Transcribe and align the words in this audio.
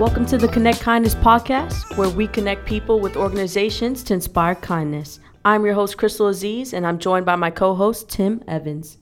Welcome 0.00 0.24
to 0.28 0.38
the 0.38 0.48
Connect 0.48 0.80
Kindness 0.80 1.14
podcast, 1.14 1.94
where 1.98 2.08
we 2.08 2.26
connect 2.26 2.64
people 2.64 3.00
with 3.00 3.18
organizations 3.18 4.02
to 4.04 4.14
inspire 4.14 4.54
kindness. 4.54 5.20
I'm 5.44 5.62
your 5.62 5.74
host, 5.74 5.98
Crystal 5.98 6.28
Aziz, 6.28 6.72
and 6.72 6.86
I'm 6.86 6.98
joined 6.98 7.26
by 7.26 7.36
my 7.36 7.50
co 7.50 7.74
host, 7.74 8.08
Tim 8.08 8.42
Evans. 8.48 8.96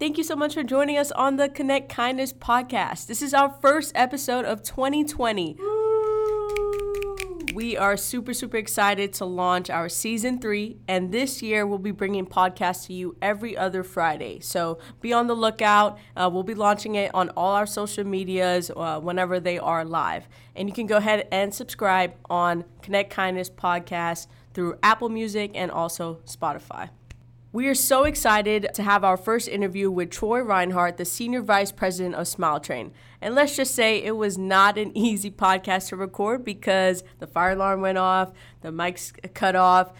Thank 0.00 0.18
you 0.18 0.24
so 0.24 0.34
much 0.34 0.54
for 0.54 0.64
joining 0.64 0.98
us 0.98 1.12
on 1.12 1.36
the 1.36 1.48
Connect 1.48 1.88
Kindness 1.88 2.32
podcast. 2.32 3.06
This 3.06 3.22
is 3.22 3.32
our 3.32 3.56
first 3.62 3.92
episode 3.94 4.44
of 4.44 4.64
2020. 4.64 5.56
We 7.60 7.76
are 7.76 7.98
super, 7.98 8.32
super 8.32 8.56
excited 8.56 9.12
to 9.12 9.26
launch 9.26 9.68
our 9.68 9.90
season 9.90 10.40
three, 10.40 10.78
and 10.88 11.12
this 11.12 11.42
year 11.42 11.66
we'll 11.66 11.76
be 11.76 11.90
bringing 11.90 12.24
podcasts 12.24 12.86
to 12.86 12.94
you 12.94 13.18
every 13.20 13.54
other 13.54 13.84
Friday. 13.84 14.40
So 14.40 14.78
be 15.02 15.12
on 15.12 15.26
the 15.26 15.34
lookout. 15.34 15.98
Uh, 16.16 16.30
we'll 16.32 16.42
be 16.42 16.54
launching 16.54 16.94
it 16.94 17.14
on 17.14 17.28
all 17.36 17.52
our 17.52 17.66
social 17.66 18.04
medias 18.04 18.70
uh, 18.74 18.98
whenever 19.00 19.40
they 19.40 19.58
are 19.58 19.84
live. 19.84 20.26
And 20.56 20.70
you 20.70 20.74
can 20.74 20.86
go 20.86 20.96
ahead 20.96 21.28
and 21.30 21.54
subscribe 21.54 22.14
on 22.30 22.64
Connect 22.80 23.10
Kindness 23.10 23.50
Podcast 23.50 24.26
through 24.54 24.78
Apple 24.82 25.10
Music 25.10 25.50
and 25.54 25.70
also 25.70 26.20
Spotify. 26.24 26.88
We 27.52 27.66
are 27.66 27.74
so 27.74 28.04
excited 28.04 28.68
to 28.74 28.82
have 28.84 29.02
our 29.02 29.16
first 29.16 29.48
interview 29.48 29.90
with 29.90 30.10
Troy 30.10 30.40
Reinhardt, 30.40 30.98
the 30.98 31.04
Senior 31.04 31.42
Vice 31.42 31.72
President 31.72 32.14
of 32.14 32.28
Smile 32.28 32.60
Train. 32.60 32.92
And 33.20 33.34
let's 33.34 33.56
just 33.56 33.74
say 33.74 34.00
it 34.00 34.16
was 34.16 34.38
not 34.38 34.78
an 34.78 34.96
easy 34.96 35.32
podcast 35.32 35.88
to 35.88 35.96
record 35.96 36.44
because 36.44 37.02
the 37.18 37.26
fire 37.26 37.50
alarm 37.50 37.80
went 37.80 37.98
off, 37.98 38.30
the 38.60 38.68
mics 38.68 39.12
cut 39.34 39.56
off. 39.56 39.92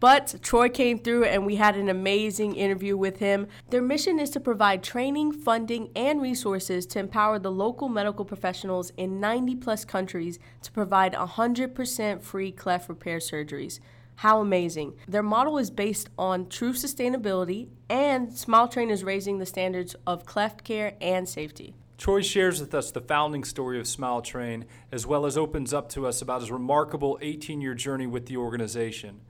But 0.00 0.34
Troy 0.42 0.68
came 0.68 0.98
through 0.98 1.26
and 1.26 1.46
we 1.46 1.54
had 1.54 1.76
an 1.76 1.88
amazing 1.88 2.56
interview 2.56 2.96
with 2.96 3.20
him. 3.20 3.46
Their 3.70 3.82
mission 3.82 4.18
is 4.18 4.30
to 4.30 4.40
provide 4.40 4.82
training, 4.82 5.30
funding, 5.30 5.90
and 5.94 6.20
resources 6.20 6.86
to 6.86 6.98
empower 6.98 7.38
the 7.38 7.52
local 7.52 7.88
medical 7.88 8.24
professionals 8.24 8.90
in 8.96 9.20
90 9.20 9.54
plus 9.54 9.84
countries 9.84 10.40
to 10.62 10.72
provide 10.72 11.12
100% 11.12 12.20
free 12.20 12.50
cleft 12.50 12.88
repair 12.88 13.18
surgeries. 13.18 13.78
How 14.16 14.40
amazing. 14.40 14.94
Their 15.06 15.22
model 15.22 15.58
is 15.58 15.70
based 15.70 16.08
on 16.18 16.48
true 16.48 16.72
sustainability, 16.72 17.68
and 17.90 18.32
Smile 18.36 18.66
Train 18.66 18.90
is 18.90 19.04
raising 19.04 19.38
the 19.38 19.44
standards 19.44 19.94
of 20.06 20.24
cleft 20.24 20.64
care 20.64 20.94
and 21.02 21.28
safety. 21.28 21.74
Troy 21.98 22.22
shares 22.22 22.58
with 22.58 22.74
us 22.74 22.90
the 22.90 23.02
founding 23.02 23.44
story 23.44 23.78
of 23.78 23.86
Smile 23.86 24.22
Train, 24.22 24.64
as 24.90 25.06
well 25.06 25.26
as 25.26 25.36
opens 25.36 25.74
up 25.74 25.90
to 25.90 26.06
us 26.06 26.22
about 26.22 26.40
his 26.40 26.50
remarkable 26.50 27.18
18 27.20 27.60
year 27.60 27.74
journey 27.74 28.06
with 28.06 28.24
the 28.24 28.38
organization. 28.38 29.20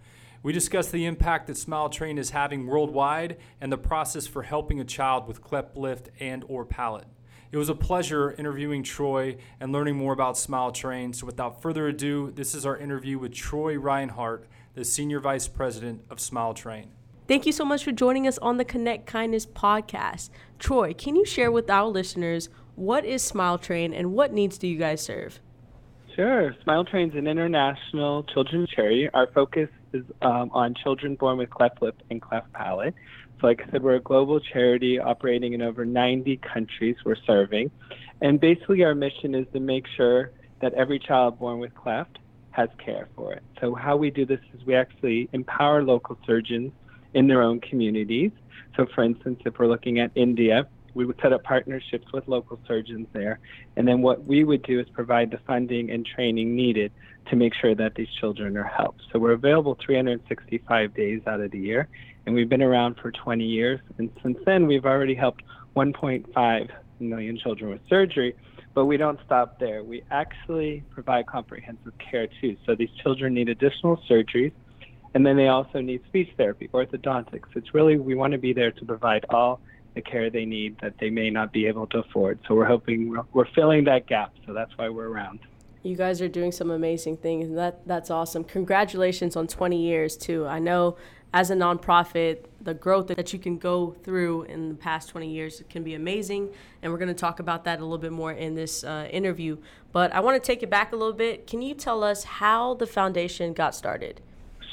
We 0.44 0.52
discuss 0.52 0.88
the 0.88 1.04
impact 1.04 1.48
that 1.48 1.56
Smile 1.56 1.88
Train 1.88 2.16
is 2.16 2.30
having 2.30 2.66
worldwide 2.66 3.38
and 3.60 3.72
the 3.72 3.78
process 3.78 4.28
for 4.28 4.44
helping 4.44 4.78
a 4.78 4.84
child 4.84 5.26
with 5.26 5.42
cleft 5.42 5.76
lip 5.76 6.08
and 6.20 6.44
or 6.46 6.64
palate. 6.64 7.08
It 7.50 7.56
was 7.56 7.68
a 7.68 7.74
pleasure 7.74 8.32
interviewing 8.32 8.82
Troy 8.82 9.36
and 9.60 9.72
learning 9.72 9.96
more 9.96 10.12
about 10.12 10.36
Smile 10.36 10.72
Train. 10.72 11.12
So 11.12 11.26
without 11.26 11.62
further 11.62 11.88
ado, 11.88 12.30
this 12.30 12.54
is 12.54 12.66
our 12.66 12.76
interview 12.76 13.18
with 13.18 13.32
Troy 13.32 13.76
Reinhardt, 13.76 14.46
the 14.76 14.84
Senior 14.84 15.20
Vice 15.20 15.48
President 15.48 16.02
of 16.10 16.20
Smile 16.20 16.52
Train. 16.52 16.90
Thank 17.26 17.46
you 17.46 17.52
so 17.52 17.64
much 17.64 17.82
for 17.82 17.92
joining 17.92 18.28
us 18.28 18.36
on 18.38 18.58
the 18.58 18.64
Connect 18.64 19.06
Kindness 19.06 19.46
podcast. 19.46 20.28
Troy, 20.58 20.92
can 20.92 21.16
you 21.16 21.24
share 21.24 21.50
with 21.50 21.70
our 21.70 21.88
listeners 21.88 22.50
what 22.74 23.06
is 23.06 23.22
Smile 23.22 23.56
Train 23.56 23.94
and 23.94 24.12
what 24.12 24.34
needs 24.34 24.58
do 24.58 24.68
you 24.68 24.76
guys 24.76 25.00
serve? 25.00 25.40
Sure. 26.14 26.54
Smile 26.62 26.84
Train 26.84 27.08
is 27.08 27.16
an 27.16 27.26
international 27.26 28.24
children's 28.24 28.68
charity. 28.68 29.08
Our 29.14 29.28
focus 29.28 29.70
is 29.94 30.04
um, 30.20 30.50
on 30.52 30.74
children 30.74 31.14
born 31.14 31.38
with 31.38 31.48
cleft 31.48 31.80
lip 31.80 31.96
and 32.10 32.20
cleft 32.20 32.52
palate. 32.52 32.94
So, 33.40 33.46
like 33.46 33.62
I 33.66 33.70
said, 33.70 33.82
we're 33.82 33.96
a 33.96 34.00
global 34.00 34.40
charity 34.40 34.98
operating 34.98 35.54
in 35.54 35.62
over 35.62 35.86
90 35.86 36.36
countries 36.38 36.96
we're 37.02 37.16
serving. 37.26 37.70
And 38.20 38.38
basically, 38.38 38.84
our 38.84 38.94
mission 38.94 39.34
is 39.34 39.46
to 39.54 39.60
make 39.60 39.86
sure 39.96 40.32
that 40.60 40.74
every 40.74 40.98
child 40.98 41.38
born 41.38 41.60
with 41.60 41.74
cleft 41.74 42.18
has 42.56 42.70
care 42.78 43.06
for 43.14 43.34
it. 43.34 43.42
So 43.60 43.74
how 43.74 43.96
we 43.96 44.10
do 44.10 44.24
this 44.24 44.40
is 44.54 44.64
we 44.64 44.74
actually 44.74 45.28
empower 45.32 45.82
local 45.82 46.18
surgeons 46.26 46.72
in 47.12 47.28
their 47.28 47.42
own 47.42 47.60
communities. 47.60 48.32
So 48.76 48.86
for 48.94 49.04
instance, 49.04 49.40
if 49.44 49.58
we're 49.58 49.66
looking 49.66 50.00
at 50.00 50.10
India, 50.14 50.66
we 50.94 51.04
would 51.04 51.18
set 51.20 51.34
up 51.34 51.44
partnerships 51.44 52.10
with 52.14 52.26
local 52.26 52.58
surgeons 52.66 53.06
there. 53.12 53.38
And 53.76 53.86
then 53.86 54.00
what 54.00 54.24
we 54.24 54.42
would 54.42 54.62
do 54.62 54.80
is 54.80 54.86
provide 54.94 55.30
the 55.30 55.38
funding 55.46 55.90
and 55.90 56.06
training 56.06 56.56
needed 56.56 56.92
to 57.28 57.36
make 57.36 57.52
sure 57.54 57.74
that 57.74 57.94
these 57.94 58.08
children 58.18 58.56
are 58.56 58.64
helped. 58.64 59.02
So 59.12 59.18
we're 59.18 59.32
available 59.32 59.76
365 59.84 60.94
days 60.94 61.20
out 61.26 61.40
of 61.40 61.50
the 61.50 61.58
year, 61.58 61.88
and 62.24 62.34
we've 62.34 62.48
been 62.48 62.62
around 62.62 62.96
for 63.02 63.10
20 63.10 63.44
years. 63.44 63.80
And 63.98 64.10
since 64.22 64.38
then, 64.46 64.66
we've 64.66 64.86
already 64.86 65.14
helped 65.14 65.42
1.5 65.76 66.70
million 67.00 67.38
children 67.38 67.70
with 67.70 67.80
surgery. 67.90 68.34
But 68.76 68.84
we 68.84 68.98
don't 68.98 69.18
stop 69.24 69.58
there. 69.58 69.82
We 69.82 70.02
actually 70.10 70.84
provide 70.90 71.26
comprehensive 71.26 71.94
care 71.96 72.28
too. 72.42 72.58
So 72.66 72.74
these 72.74 72.90
children 73.02 73.32
need 73.32 73.48
additional 73.48 73.98
surgeries, 74.06 74.52
and 75.14 75.24
then 75.24 75.38
they 75.38 75.48
also 75.48 75.80
need 75.80 76.02
speech 76.08 76.28
therapy, 76.36 76.68
orthodontics. 76.74 77.46
It's 77.54 77.72
really, 77.72 77.96
we 77.96 78.14
want 78.14 78.34
to 78.34 78.38
be 78.38 78.52
there 78.52 78.72
to 78.72 78.84
provide 78.84 79.24
all 79.30 79.60
the 79.94 80.02
care 80.02 80.28
they 80.28 80.44
need 80.44 80.76
that 80.82 80.92
they 81.00 81.08
may 81.08 81.30
not 81.30 81.54
be 81.54 81.66
able 81.66 81.86
to 81.86 82.00
afford. 82.00 82.38
So 82.46 82.54
we're 82.54 82.66
hoping 82.66 83.08
we're, 83.08 83.22
we're 83.32 83.50
filling 83.54 83.84
that 83.84 84.06
gap. 84.08 84.34
So 84.46 84.52
that's 84.52 84.76
why 84.76 84.90
we're 84.90 85.08
around. 85.08 85.38
You 85.82 85.96
guys 85.96 86.20
are 86.20 86.28
doing 86.28 86.52
some 86.52 86.70
amazing 86.70 87.16
things, 87.16 87.48
and 87.48 87.56
that 87.56 87.86
that's 87.86 88.10
awesome. 88.10 88.44
Congratulations 88.44 89.36
on 89.36 89.46
20 89.46 89.80
years 89.80 90.18
too. 90.18 90.46
I 90.46 90.58
know 90.58 90.98
as 91.36 91.50
a 91.50 91.54
nonprofit, 91.54 92.46
the 92.62 92.72
growth 92.72 93.08
that 93.08 93.30
you 93.30 93.38
can 93.38 93.58
go 93.58 93.94
through 94.02 94.44
in 94.44 94.70
the 94.70 94.74
past 94.74 95.10
20 95.10 95.28
years 95.28 95.62
can 95.68 95.82
be 95.82 95.92
amazing. 95.92 96.48
And 96.80 96.90
we're 96.90 96.96
going 96.98 97.08
to 97.08 97.14
talk 97.14 97.40
about 97.40 97.64
that 97.64 97.78
a 97.78 97.82
little 97.82 97.98
bit 97.98 98.10
more 98.10 98.32
in 98.32 98.54
this 98.54 98.82
uh, 98.82 99.06
interview. 99.10 99.58
But 99.92 100.14
I 100.14 100.20
want 100.20 100.42
to 100.42 100.46
take 100.46 100.62
it 100.62 100.70
back 100.70 100.94
a 100.94 100.96
little 100.96 101.12
bit. 101.12 101.46
Can 101.46 101.60
you 101.60 101.74
tell 101.74 102.02
us 102.02 102.24
how 102.24 102.72
the 102.72 102.86
foundation 102.86 103.52
got 103.52 103.74
started? 103.74 104.22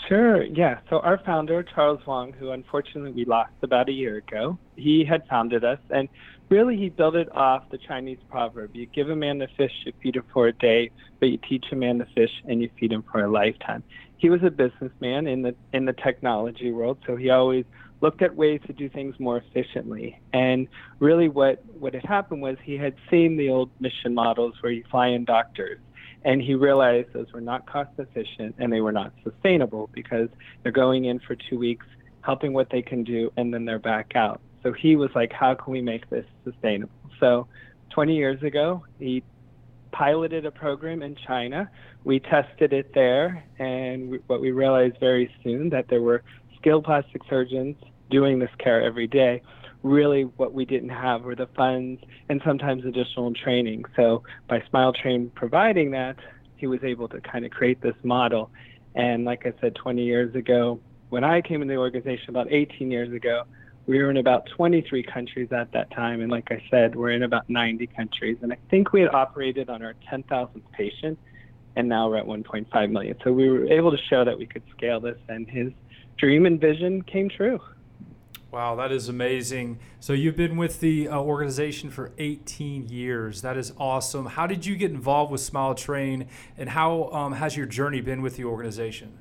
Sure, 0.07 0.41
yeah. 0.41 0.79
So, 0.89 0.99
our 0.99 1.17
founder, 1.25 1.63
Charles 1.63 1.99
Wang, 2.07 2.31
who 2.31 2.51
unfortunately 2.51 3.11
we 3.11 3.25
lost 3.25 3.51
about 3.61 3.89
a 3.89 3.93
year 3.93 4.17
ago, 4.17 4.57
he 4.77 5.03
had 5.03 5.27
founded 5.27 5.65
us. 5.65 5.79
And 5.89 6.07
really, 6.53 6.77
he 6.77 6.89
built 6.89 7.15
it 7.15 7.29
off 7.35 7.63
the 7.71 7.79
Chinese 7.79 8.19
proverb 8.29 8.75
you 8.75 8.85
give 8.85 9.09
a 9.09 9.15
man 9.15 9.39
the 9.39 9.47
fish, 9.57 9.71
you 9.85 9.93
feed 10.01 10.15
him 10.15 10.23
for 10.31 10.47
a 10.47 10.53
day, 10.53 10.91
but 11.19 11.27
you 11.27 11.39
teach 11.49 11.65
a 11.71 11.75
man 11.75 11.97
the 11.97 12.07
fish 12.13 12.31
and 12.47 12.61
you 12.61 12.69
feed 12.79 12.91
him 12.91 13.03
for 13.11 13.23
a 13.23 13.31
lifetime 13.31 13.83
he 14.23 14.29
was 14.29 14.41
a 14.41 14.49
businessman 14.49 15.27
in 15.27 15.41
the 15.41 15.53
in 15.73 15.83
the 15.83 15.91
technology 15.91 16.71
world, 16.71 16.97
so 17.05 17.17
he 17.17 17.29
always 17.29 17.65
looked 17.99 18.21
at 18.21 18.33
ways 18.33 18.61
to 18.67 18.71
do 18.71 18.87
things 18.87 19.19
more 19.19 19.35
efficiently. 19.35 20.17
And 20.31 20.69
really, 20.99 21.27
what 21.27 21.61
what 21.77 21.93
had 21.93 22.05
happened 22.05 22.41
was 22.41 22.55
he 22.63 22.77
had 22.77 22.95
seen 23.11 23.35
the 23.35 23.49
old 23.49 23.69
mission 23.81 24.13
models 24.13 24.53
where 24.61 24.71
you 24.71 24.85
fly 24.89 25.07
in 25.07 25.25
doctors, 25.25 25.77
and 26.23 26.41
he 26.41 26.55
realized 26.55 27.09
those 27.11 27.33
were 27.33 27.41
not 27.41 27.69
cost 27.69 27.89
efficient 27.97 28.55
and 28.59 28.71
they 28.71 28.79
were 28.79 28.93
not 28.93 29.11
sustainable 29.25 29.89
because 29.91 30.29
they're 30.61 30.71
going 30.71 31.03
in 31.03 31.19
for 31.19 31.35
two 31.35 31.59
weeks, 31.59 31.85
helping 32.21 32.53
what 32.53 32.69
they 32.69 32.81
can 32.81 33.03
do, 33.03 33.29
and 33.35 33.53
then 33.53 33.65
they're 33.65 33.77
back 33.77 34.15
out. 34.15 34.39
So 34.63 34.71
he 34.71 34.95
was 34.95 35.09
like, 35.13 35.31
how 35.31 35.53
can 35.53 35.71
we 35.73 35.81
make 35.81 36.09
this 36.09 36.25
sustainable? 36.43 36.93
So 37.19 37.47
20 37.91 38.15
years 38.15 38.41
ago, 38.41 38.85
he 38.97 39.23
piloted 39.91 40.45
a 40.45 40.51
program 40.51 41.03
in 41.03 41.15
China. 41.27 41.69
We 42.03 42.19
tested 42.19 42.73
it 42.73 42.93
there, 42.93 43.45
and 43.59 44.09
we, 44.09 44.19
what 44.27 44.41
we 44.41 44.51
realized 44.51 44.97
very 44.99 45.31
soon 45.43 45.69
that 45.69 45.87
there 45.89 46.01
were 46.01 46.23
skilled 46.57 46.85
plastic 46.85 47.21
surgeons 47.29 47.75
doing 48.09 48.39
this 48.39 48.49
care 48.57 48.81
every 48.81 49.07
day. 49.07 49.41
Really, 49.83 50.23
what 50.23 50.53
we 50.53 50.65
didn't 50.65 50.89
have 50.89 51.23
were 51.23 51.35
the 51.35 51.47
funds 51.55 52.01
and 52.29 52.41
sometimes 52.45 52.85
additional 52.85 53.33
training. 53.33 53.83
So, 53.95 54.23
by 54.47 54.63
Smile 54.69 54.93
Train 54.93 55.31
providing 55.35 55.91
that, 55.91 56.17
he 56.55 56.67
was 56.67 56.79
able 56.83 57.09
to 57.09 57.19
kind 57.19 57.45
of 57.45 57.51
create 57.51 57.81
this 57.81 57.95
model. 58.03 58.49
And 58.95 59.25
like 59.25 59.45
I 59.45 59.53
said, 59.59 59.75
20 59.75 60.03
years 60.03 60.33
ago, 60.35 60.79
when 61.09 61.23
I 61.23 61.41
came 61.41 61.61
in 61.61 61.67
the 61.67 61.75
organization 61.75 62.29
about 62.29 62.47
18 62.51 62.89
years 62.89 63.11
ago, 63.13 63.43
we 63.85 64.01
were 64.01 64.09
in 64.09 64.17
about 64.17 64.47
23 64.55 65.03
countries 65.03 65.51
at 65.51 65.71
that 65.73 65.91
time, 65.91 66.21
and 66.21 66.31
like 66.31 66.51
I 66.51 66.63
said, 66.69 66.95
we're 66.95 67.11
in 67.11 67.23
about 67.23 67.49
90 67.49 67.87
countries. 67.87 68.37
And 68.41 68.53
I 68.53 68.57
think 68.69 68.93
we 68.93 69.01
had 69.01 69.13
operated 69.13 69.69
on 69.69 69.81
our 69.81 69.93
10,000th 70.09 70.61
patient, 70.71 71.19
and 71.75 71.89
now 71.89 72.09
we're 72.09 72.17
at 72.17 72.25
1.5 72.25 72.91
million. 72.91 73.17
So 73.23 73.33
we 73.33 73.49
were 73.49 73.65
able 73.67 73.91
to 73.91 73.97
show 74.09 74.23
that 74.23 74.37
we 74.37 74.45
could 74.45 74.63
scale 74.75 74.99
this, 74.99 75.17
and 75.27 75.49
his 75.49 75.71
dream 76.17 76.45
and 76.45 76.61
vision 76.61 77.01
came 77.01 77.29
true. 77.29 77.59
Wow, 78.51 78.75
that 78.75 78.91
is 78.91 79.09
amazing. 79.09 79.79
So 79.99 80.13
you've 80.13 80.35
been 80.37 80.57
with 80.57 80.79
the 80.79 81.09
uh, 81.09 81.17
organization 81.17 81.89
for 81.89 82.11
18 82.19 82.87
years. 82.87 83.41
That 83.41 83.57
is 83.57 83.73
awesome. 83.79 84.27
How 84.27 84.45
did 84.45 84.65
you 84.65 84.75
get 84.75 84.91
involved 84.91 85.31
with 85.31 85.41
Smile 85.41 85.73
Train, 85.73 86.27
and 86.55 86.69
how 86.69 87.09
um, 87.11 87.33
has 87.33 87.57
your 87.57 87.65
journey 87.65 87.99
been 87.99 88.21
with 88.21 88.37
the 88.37 88.45
organization? 88.45 89.17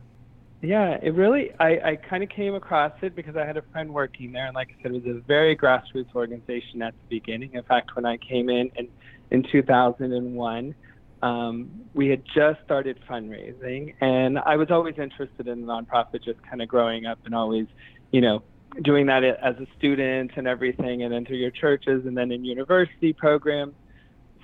Yeah, 0.63 0.97
it 1.03 1.15
really, 1.15 1.51
I, 1.59 1.71
I 1.85 1.97
kind 1.97 2.23
of 2.23 2.29
came 2.29 2.55
across 2.55 2.93
it 3.03 3.17
because 3.17 3.35
I 3.35 3.45
had 3.45 3.57
a 3.57 3.63
friend 3.73 3.93
working 3.93 4.31
there. 4.31 4.47
And 4.47 4.55
like 4.55 4.69
I 4.69 4.83
said, 4.83 4.93
it 4.93 5.05
was 5.05 5.17
a 5.17 5.21
very 5.27 5.57
grassroots 5.57 6.15
organization 6.15 6.83
at 6.83 6.95
the 6.95 7.19
beginning. 7.19 7.55
In 7.55 7.65
fact, 7.65 7.97
when 7.97 8.07
I 8.07 8.17
came 8.17 8.49
in 8.49 8.71
in, 8.77 8.89
in 9.33 9.43
2001, 9.51 10.75
um, 11.23 11.71
we 11.95 12.09
had 12.09 12.23
just 12.25 12.61
started 12.65 13.01
fundraising. 13.11 13.95
And 14.01 14.39
I 14.39 14.55
was 14.55 14.71
always 14.71 14.95
interested 14.99 15.49
in 15.49 15.63
the 15.63 15.67
nonprofit, 15.67 16.23
just 16.25 16.41
kind 16.49 16.63
of 16.63 16.69
growing 16.69 17.07
up 17.07 17.19
and 17.25 17.35
always, 17.35 17.67
you 18.13 18.21
know, 18.21 18.45
doing 18.83 19.07
that 19.07 19.25
as 19.25 19.57
a 19.57 19.67
student 19.77 20.31
and 20.37 20.47
everything, 20.47 21.03
and 21.03 21.13
then 21.13 21.27
through 21.27 21.39
your 21.39 21.51
churches 21.51 22.07
and 22.07 22.17
then 22.17 22.31
in 22.31 22.45
university 22.45 23.13
programs. 23.13 23.75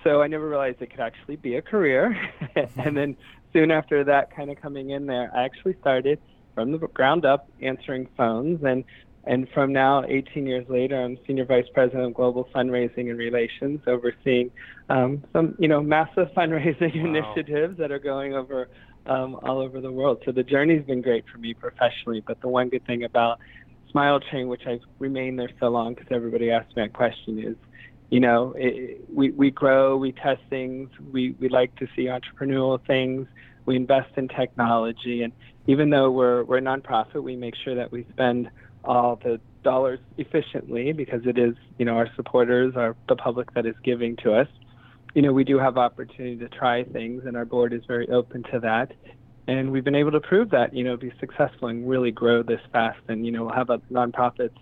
so 0.03 0.21
I 0.21 0.27
never 0.27 0.49
realized 0.49 0.83
it 0.83 0.91
could 0.91 1.01
actually 1.01 1.37
be 1.37 1.55
a 1.55 1.63
career. 1.63 2.17
and 2.57 2.97
then 2.97 3.17
soon 3.53 3.71
after 3.71 4.05
that, 4.05 4.35
kind 4.35 4.51
of 4.51 4.61
coming 4.61 4.91
in 4.91 5.07
there, 5.07 5.31
I 5.35 5.45
actually 5.45 5.77
started 5.81 6.21
from 6.55 6.73
the 6.73 6.79
ground 6.79 7.25
up 7.25 7.49
answering 7.61 8.09
phones 8.17 8.63
and 8.65 8.85
and 9.29 9.47
from 9.53 9.75
now, 9.75 10.05
18 10.09 10.47
years 10.47 10.65
later, 10.71 10.99
I'm 10.99 11.19
Senior 11.27 11.45
Vice 11.45 11.67
President 11.75 12.07
of 12.07 12.15
Global 12.15 12.49
Fundraising 12.55 13.11
and 13.11 13.19
Relations, 13.19 13.81
overseeing 13.87 14.51
um, 14.89 15.23
some, 15.35 15.55
you 15.59 15.69
know, 15.69 15.83
massive 15.83 16.29
fundraising 16.37 16.97
wow. 16.97 17.21
initiatives 17.21 17.77
that 17.77 17.91
are 17.91 17.99
going 17.99 18.33
over 18.33 18.71
um, 19.05 19.39
all 19.43 19.59
over 19.59 19.83
the 19.83 19.93
world. 19.93 20.23
So 20.25 20.33
the 20.33 20.43
journey's 20.43 20.85
been 20.87 21.03
great 21.03 21.25
for 21.31 21.37
me 21.37 21.53
professionally. 21.53 22.23
But 22.27 22.41
the 22.41 22.49
one 22.49 22.71
good 22.71 22.87
thing 22.87 23.05
about 23.05 23.39
Smile 23.91 24.19
Train, 24.19 24.49
which 24.49 24.63
I've 24.67 24.81
remained 24.99 25.39
there 25.39 25.51
so 25.61 25.69
long 25.69 25.93
because 25.93 26.09
everybody 26.11 26.51
asks 26.51 26.75
me 26.75 26.83
that 26.83 26.95
question, 26.95 27.39
is 27.39 27.57
you 28.11 28.21
know, 28.21 28.55
it, 28.57 29.05
we, 29.13 29.31
we 29.31 29.51
grow, 29.51 29.97
we 29.97 30.13
test 30.13 30.41
things, 30.49 30.89
we, 31.13 31.33
we 31.39 31.49
like 31.49 31.75
to 31.77 31.87
see 31.95 32.05
entrepreneurial 32.05 32.85
things, 32.87 33.27
we 33.67 33.77
invest 33.77 34.11
in 34.17 34.29
technology, 34.29 35.23
and 35.23 35.33
even 35.67 35.91
though 35.91 36.11
we're, 36.11 36.45
we're 36.45 36.59
a 36.59 36.63
nonprofit, 36.63 37.23
we 37.23 37.37
make 37.37 37.55
sure 37.55 37.75
that 37.75 37.93
we 37.93 38.07
spend 38.11 38.51
all 38.85 39.17
the 39.23 39.39
dollars 39.63 40.01
efficiently 40.17 40.93
because 40.93 41.21
it 41.27 41.39
is, 41.39 41.55
you 41.79 41.85
know, 41.85 41.97
our 41.97 42.09
supporters, 42.17 42.75
our 42.77 42.97
the 43.09 43.17
public 43.17 43.53
that 43.55 43.67
is 43.67 43.75
giving 43.85 44.17
to 44.17 44.33
us. 44.33 44.49
You 45.15 45.23
know, 45.23 45.33
we 45.33 45.45
do 45.45 45.59
have 45.59 45.77
opportunity 45.77 46.37
to 46.37 46.49
try 46.49 46.85
things, 46.85 47.25
and 47.27 47.37
our 47.37 47.45
board 47.45 47.73
is 47.73 47.83
very 47.87 48.09
open 48.09 48.45
to 48.53 48.61
that. 48.61 48.93
And 49.47 49.71
we've 49.73 49.85
been 49.85 49.95
able 49.95 50.13
to 50.13 50.21
prove 50.21 50.51
that, 50.51 50.75
you 50.75 50.85
know, 50.85 50.97
be 50.97 51.13
successful 51.21 51.69
and 51.69 51.89
really 51.89 52.11
grow 52.11 52.43
this 52.43 52.61
fast. 52.73 53.01
And 53.09 53.27
you 53.27 53.33
know, 53.33 53.45
we'll 53.45 53.55
have 53.55 53.69
nonprofits 53.91 54.57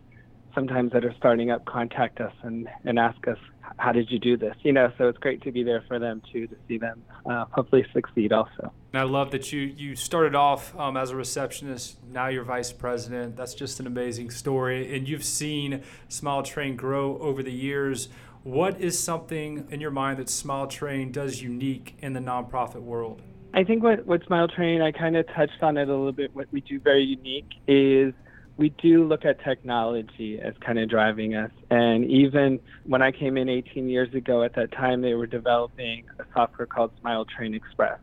sometimes 0.57 0.91
that 0.93 1.05
are 1.05 1.15
starting 1.19 1.51
up 1.51 1.65
contact 1.67 2.19
us 2.21 2.33
and, 2.43 2.67
and 2.85 2.99
ask 2.99 3.29
us, 3.29 3.39
how 3.77 3.93
did 3.93 4.11
you 4.11 4.19
do 4.19 4.37
this? 4.39 4.57
You 4.63 4.73
know, 4.73 4.91
so 4.97 5.07
it's 5.09 5.19
great 5.19 5.43
to 5.43 5.53
be 5.53 5.63
there 5.63 5.85
for 5.87 5.99
them 5.99 6.23
too, 6.33 6.47
to 6.47 6.57
see 6.67 6.79
them 6.79 7.03
uh, 7.27 7.45
hopefully 7.51 7.85
succeed 7.93 8.33
also. 8.33 8.73
And 8.93 9.01
I 9.01 9.03
love 9.03 9.31
that 9.33 9.53
you, 9.53 9.61
you 9.61 9.95
started 9.95 10.35
off 10.35 10.75
um, 10.79 10.97
as 10.97 11.11
a 11.11 11.17
receptionist, 11.17 12.03
now 12.11 12.29
you're 12.29 12.43
vice 12.43 12.73
president. 12.73 13.37
That's 13.37 13.55
just 13.55 13.79
an 13.79 13.87
amazing 13.87 14.31
story. 14.31 14.97
And 14.97 15.07
you've 15.07 15.25
seen 15.25 15.83
Smile 16.09 16.43
Train 16.43 16.75
grow 16.75 17.19
over 17.19 17.43
the 17.43 17.53
years. 17.53 18.09
What 18.43 18.81
is 18.81 18.99
something 18.99 19.67
in 19.71 19.81
your 19.81 19.91
mind 19.91 20.19
that 20.19 20.31
Smile 20.31 20.69
Train 20.69 21.13
does 21.13 21.43
unique 21.43 21.97
in 22.01 22.15
the 22.15 22.21
nonprofit 22.21 22.81
world? 22.81 23.21
I 23.53 23.65
think 23.65 23.83
what, 23.83 24.07
what 24.07 24.25
Smile 24.25 24.49
Train, 24.49 24.81
I 24.81 24.93
kind 24.93 25.17
of 25.17 25.27
touched 25.35 25.63
on 25.63 25.77
it 25.77 25.89
a 25.89 25.93
little 25.93 26.13
bit. 26.13 26.35
What 26.35 26.47
we 26.51 26.63
do 26.63 26.81
very 26.81 27.05
unique 27.05 27.51
is 27.67 28.15
we 28.57 28.71
do 28.71 29.07
look 29.07 29.25
at 29.25 29.43
technology 29.45 30.41
as 30.41 30.55
kind 30.61 30.79
of 30.79 30.89
driving 30.89 31.35
us. 31.35 31.51
And 31.71 32.05
even 32.07 32.59
when 32.85 33.03
I 33.03 33.13
came 33.13 33.37
in 33.37 33.49
18 33.49 33.89
years 33.89 34.13
ago, 34.15 34.43
at 34.43 34.55
that 34.55 34.73
time, 34.73 35.03
they 35.03 35.15
were 35.15 35.27
developing 35.27 36.05
a 36.19 36.25
software 36.33 36.67
called 36.67 36.91
Smile 37.01 37.27
Train 37.27 37.55
Express. 37.55 37.99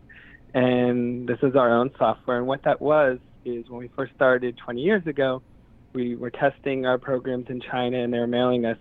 And 0.53 1.27
this 1.27 1.39
is 1.41 1.55
our 1.55 1.73
own 1.73 1.91
software. 1.97 2.37
And 2.37 2.45
what 2.45 2.63
that 2.63 2.79
was 2.79 3.17
is 3.45 3.67
when 3.67 3.79
we 3.79 3.87
first 3.89 4.13
started 4.13 4.57
20 4.57 4.81
years 4.81 5.07
ago, 5.07 5.41
we 5.93 6.15
were 6.15 6.29
testing 6.29 6.85
our 6.85 6.97
programs 6.97 7.49
in 7.49 7.59
China 7.59 7.97
and 7.97 8.13
they 8.13 8.19
were 8.19 8.27
mailing 8.27 8.65
us 8.65 8.77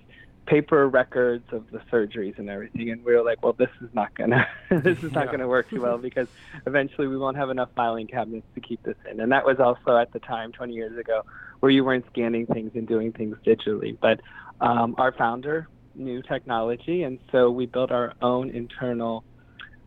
paper 0.47 0.89
records 0.89 1.45
of 1.53 1.71
the 1.71 1.79
surgeries 1.91 2.37
and 2.39 2.51
everything 2.51 2.91
and 2.91 3.05
we 3.05 3.15
were 3.15 3.23
like 3.23 3.41
well 3.45 3.53
this 3.53 3.71
is 3.81 3.89
not 3.93 4.13
gonna 4.15 4.45
this 4.71 5.01
is 5.05 5.13
not 5.13 5.27
yeah. 5.27 5.31
gonna 5.31 5.47
work 5.47 5.71
too 5.71 5.81
well 5.81 5.99
because 6.09 6.27
eventually 6.67 7.07
we 7.07 7.17
won't 7.17 7.37
have 7.37 7.49
enough 7.49 7.69
filing 7.77 8.09
cabinets 8.09 8.47
to 8.55 8.61
keep 8.61 8.83
this 8.83 8.97
in 9.09 9.21
and 9.21 9.31
that 9.31 9.47
was 9.47 9.61
also 9.61 9.97
at 9.97 10.13
the 10.13 10.19
time 10.19 10.51
20 10.51 10.73
years 10.73 10.99
ago 10.99 11.23
where 11.63 11.71
you 11.71 11.85
weren't 11.85 12.05
scanning 12.11 12.45
things 12.47 12.73
and 12.75 12.89
doing 12.89 13.13
things 13.13 13.37
digitally 13.47 13.97
but 14.01 14.21
um, 14.61 14.97
our 14.99 15.13
founder 15.13 15.69
knew 15.95 16.21
technology 16.23 17.05
and 17.05 17.21
so 17.31 17.51
we 17.51 17.67
built 17.67 17.93
our 17.93 18.15
own 18.21 18.51
internal 18.51 19.23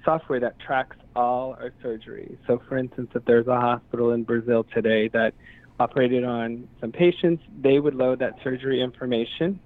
software 0.05 0.39
that 0.39 0.57
tracks 0.59 0.95
all 1.17 1.51
our 1.59 1.73
surgeries 1.83 2.37
so 2.47 2.61
for 2.69 2.77
instance 2.77 3.09
if 3.13 3.25
there's 3.25 3.47
a 3.47 3.59
hospital 3.59 4.11
in 4.11 4.23
brazil 4.23 4.65
today 4.73 5.09
that 5.09 5.33
operated 5.81 6.23
on 6.23 6.65
some 6.79 6.93
patients 6.93 7.43
they 7.61 7.77
would 7.77 7.93
load 7.93 8.19
that 8.19 8.33
surgery 8.41 8.81
information 8.81 9.59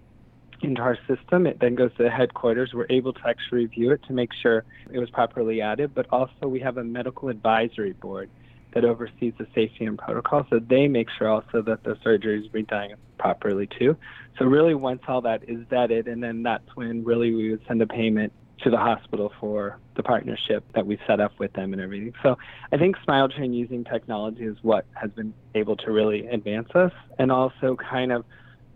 into 0.62 0.82
our 0.82 0.98
system. 1.08 1.46
It 1.46 1.60
then 1.60 1.76
goes 1.76 1.92
to 1.98 2.04
the 2.04 2.10
headquarters. 2.10 2.72
We're 2.74 2.88
able 2.90 3.14
to 3.14 3.28
actually 3.28 3.60
review 3.60 3.92
it 3.92 4.02
to 4.08 4.14
make 4.14 4.32
sure 4.42 4.66
it 4.92 5.00
was 5.00 5.10
properly 5.10 5.62
added, 5.62 5.94
but 5.94 6.08
also 6.12 6.48
we 6.48 6.60
have 6.60 6.78
a 6.78 6.84
medical 6.84 7.30
advisory 7.30 7.94
board 7.94 8.30
that 8.74 8.86
oversees 8.86 9.34
the 9.38 9.48
safety 9.56 9.86
and 9.86 9.98
protocol, 9.98 10.46
so 10.50 10.60
they 10.60 10.88
make 10.88 11.08
sure 11.18 11.28
also 11.28 11.62
that 11.64 11.84
the 11.84 11.98
surgery 12.04 12.40
is 12.40 12.48
being 12.48 12.66
done 12.66 12.90
properly 13.18 13.68
too. 13.68 13.98
So 14.38 14.46
really, 14.46 14.76
once 14.76 15.02
all 15.08 15.22
that 15.22 15.44
is 15.48 15.60
vetted, 15.68 16.12
and 16.12 16.24
then 16.24 16.44
that's 16.44 16.76
when 16.76 17.04
really 17.04 17.34
we 17.34 17.52
would 17.52 17.62
send 17.68 17.82
a 17.82 17.88
payment 17.88 18.32
to 18.62 18.70
the 18.70 18.78
hospital 18.78 19.32
for 19.40 19.80
the 19.96 20.04
partnership 20.04 20.64
that 20.76 20.86
we 20.86 21.00
set 21.08 21.20
up 21.20 21.32
with 21.40 21.54
them 21.54 21.74
and 21.74 21.82
everything. 21.82 22.14
So 22.22 22.38
I 22.72 22.78
think 22.78 22.98
Smile 23.04 23.30
Train 23.30 23.54
using 23.54 23.84
technology 23.84 24.44
is 24.44 24.58
what 24.62 24.86
has 24.94 25.12
been 25.12 25.34
able 25.56 25.78
to 25.78 25.92
really 25.92 26.28
advance 26.28 26.70
us, 26.76 26.92
and 27.18 27.32
also 27.32 27.76
kind 27.76 28.12
of 28.12 28.26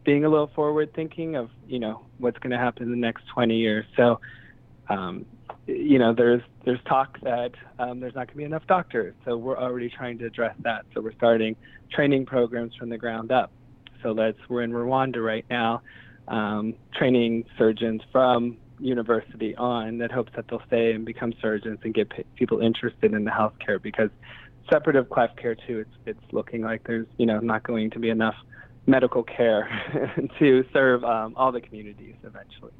being 0.04 0.26
a 0.26 0.30
little 0.30 0.52
forward 0.56 0.94
thinking 0.94 1.36
of 1.36 1.50
you 1.68 1.80
know 1.80 2.06
what's 2.18 2.38
going 2.40 2.52
to 2.52 2.58
happen 2.58 2.84
in 2.84 2.92
the 2.92 2.98
next 2.98 3.24
20 3.34 3.56
years. 3.56 3.86
So, 3.96 4.20
um, 4.90 5.26
you 5.68 6.00
know, 6.00 6.14
there's 6.14 6.42
there's 6.66 6.80
talk 6.88 7.20
that 7.22 7.52
um, 7.80 8.00
there's 8.00 8.16
not 8.16 8.28
going 8.28 8.34
to 8.34 8.38
be 8.38 8.44
enough 8.44 8.68
doctors. 8.68 9.16
So 9.26 9.38
we're 9.38 9.58
already 9.58 9.90
trying 9.90 10.18
to 10.20 10.26
address 10.26 10.56
that. 10.60 10.86
So 10.94 11.02
we're 11.02 11.14
starting 11.14 11.56
training 11.92 12.26
programs 12.26 12.76
from 12.76 12.90
the 12.90 12.98
ground 12.98 13.32
up. 13.32 13.52
So 14.02 14.12
let's 14.12 14.38
we're 14.50 14.64
in 14.64 14.72
Rwanda 14.72 15.24
right 15.24 15.46
now, 15.50 15.82
um, 16.28 16.74
training 16.96 17.46
surgeons 17.58 18.02
from 18.12 18.58
university 18.80 19.56
on 19.56 19.98
that 20.00 20.12
hopes 20.12 20.32
that 20.36 20.46
they'll 20.50 20.62
stay 20.68 20.92
and 20.92 21.06
become 21.06 21.34
surgeons 21.42 21.80
and 21.84 21.94
get 21.94 22.10
p- 22.10 22.26
people 22.36 22.60
interested 22.60 23.14
in 23.14 23.24
the 23.24 23.32
healthcare 23.32 23.82
because 23.82 24.10
separate 24.70 24.96
of 24.96 25.10
cleft 25.10 25.40
care 25.40 25.56
too, 25.56 25.80
it's 25.80 25.96
it's 26.06 26.34
looking 26.34 26.62
like 26.62 26.82
there's 26.86 27.08
you 27.18 27.26
know 27.26 27.40
not 27.40 27.64
going 27.64 27.90
to 27.92 28.00
be 28.00 28.10
enough 28.10 28.36
medical 28.86 29.24
care 29.24 29.70
to 30.40 30.66
serve 30.74 31.04
um, 31.04 31.34
all 31.38 31.52
the 31.52 31.62
communities 31.62 32.16
eventually. 32.24 32.74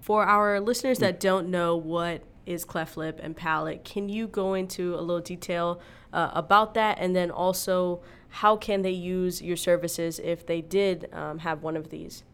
For 0.00 0.24
our 0.24 0.60
listeners 0.60 0.98
that 0.98 1.20
don't 1.20 1.50
know 1.50 1.76
what 1.76 2.22
is 2.46 2.64
cleft 2.64 2.96
lip 2.96 3.20
and 3.22 3.36
palate, 3.36 3.84
can 3.84 4.08
you 4.08 4.26
go 4.26 4.54
into 4.54 4.94
a 4.94 5.00
little 5.00 5.20
detail 5.20 5.80
uh, 6.12 6.30
about 6.32 6.74
that, 6.74 6.98
and 6.98 7.14
then 7.14 7.30
also 7.30 8.00
how 8.28 8.56
can 8.56 8.82
they 8.82 8.90
use 8.90 9.42
your 9.42 9.56
services 9.56 10.18
if 10.18 10.46
they 10.46 10.60
did 10.60 11.12
um, 11.12 11.40
have 11.40 11.62
one 11.62 11.76
of 11.76 11.90
these? 11.90 12.24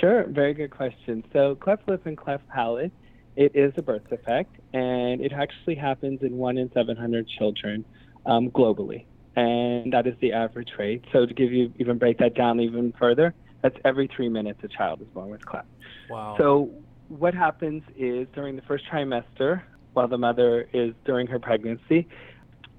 Sure, 0.00 0.24
very 0.28 0.54
good 0.54 0.70
question. 0.70 1.24
So 1.32 1.56
cleft 1.56 1.88
lip 1.88 2.06
and 2.06 2.16
cleft 2.16 2.46
palate, 2.48 2.92
it 3.36 3.54
is 3.54 3.72
a 3.76 3.82
birth 3.82 4.08
defect, 4.08 4.54
and 4.72 5.20
it 5.20 5.32
actually 5.32 5.74
happens 5.74 6.22
in 6.22 6.36
one 6.36 6.58
in 6.58 6.70
700 6.72 7.26
children 7.28 7.84
um, 8.26 8.50
globally 8.50 9.04
and 9.38 9.92
that 9.92 10.06
is 10.06 10.14
the 10.20 10.32
average 10.32 10.70
rate. 10.78 11.04
So 11.12 11.24
to 11.24 11.32
give 11.32 11.52
you 11.52 11.72
even 11.78 11.96
break 11.96 12.18
that 12.18 12.34
down 12.34 12.58
even 12.58 12.92
further, 12.98 13.34
that's 13.62 13.76
every 13.84 14.08
three 14.08 14.28
minutes 14.28 14.58
a 14.64 14.68
child 14.68 15.00
is 15.00 15.06
born 15.08 15.30
with 15.30 15.46
cleft. 15.46 15.68
Wow. 16.08 16.36
So 16.38 16.70
what 17.08 17.34
happens 17.34 17.82
is 17.96 18.26
during 18.34 18.56
the 18.56 18.62
first 18.62 18.84
trimester, 18.92 19.62
while 19.92 20.08
the 20.08 20.18
mother 20.18 20.68
is 20.72 20.94
during 21.04 21.26
her 21.26 21.38
pregnancy, 21.38 22.08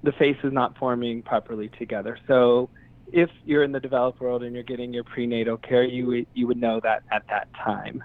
the 0.02 0.12
face 0.12 0.36
is 0.42 0.52
not 0.52 0.78
forming 0.78 1.22
properly 1.22 1.70
together. 1.78 2.18
So 2.26 2.70
if 3.12 3.28
you're 3.44 3.64
in 3.64 3.72
the 3.72 3.80
developed 3.80 4.20
world 4.20 4.42
and 4.42 4.54
you're 4.54 4.64
getting 4.64 4.92
your 4.92 5.04
prenatal 5.04 5.56
care, 5.56 5.84
you 5.84 6.06
would, 6.06 6.26
you 6.34 6.46
would 6.46 6.60
know 6.60 6.80
that 6.82 7.02
at 7.12 7.26
that 7.28 7.48
time. 7.54 8.02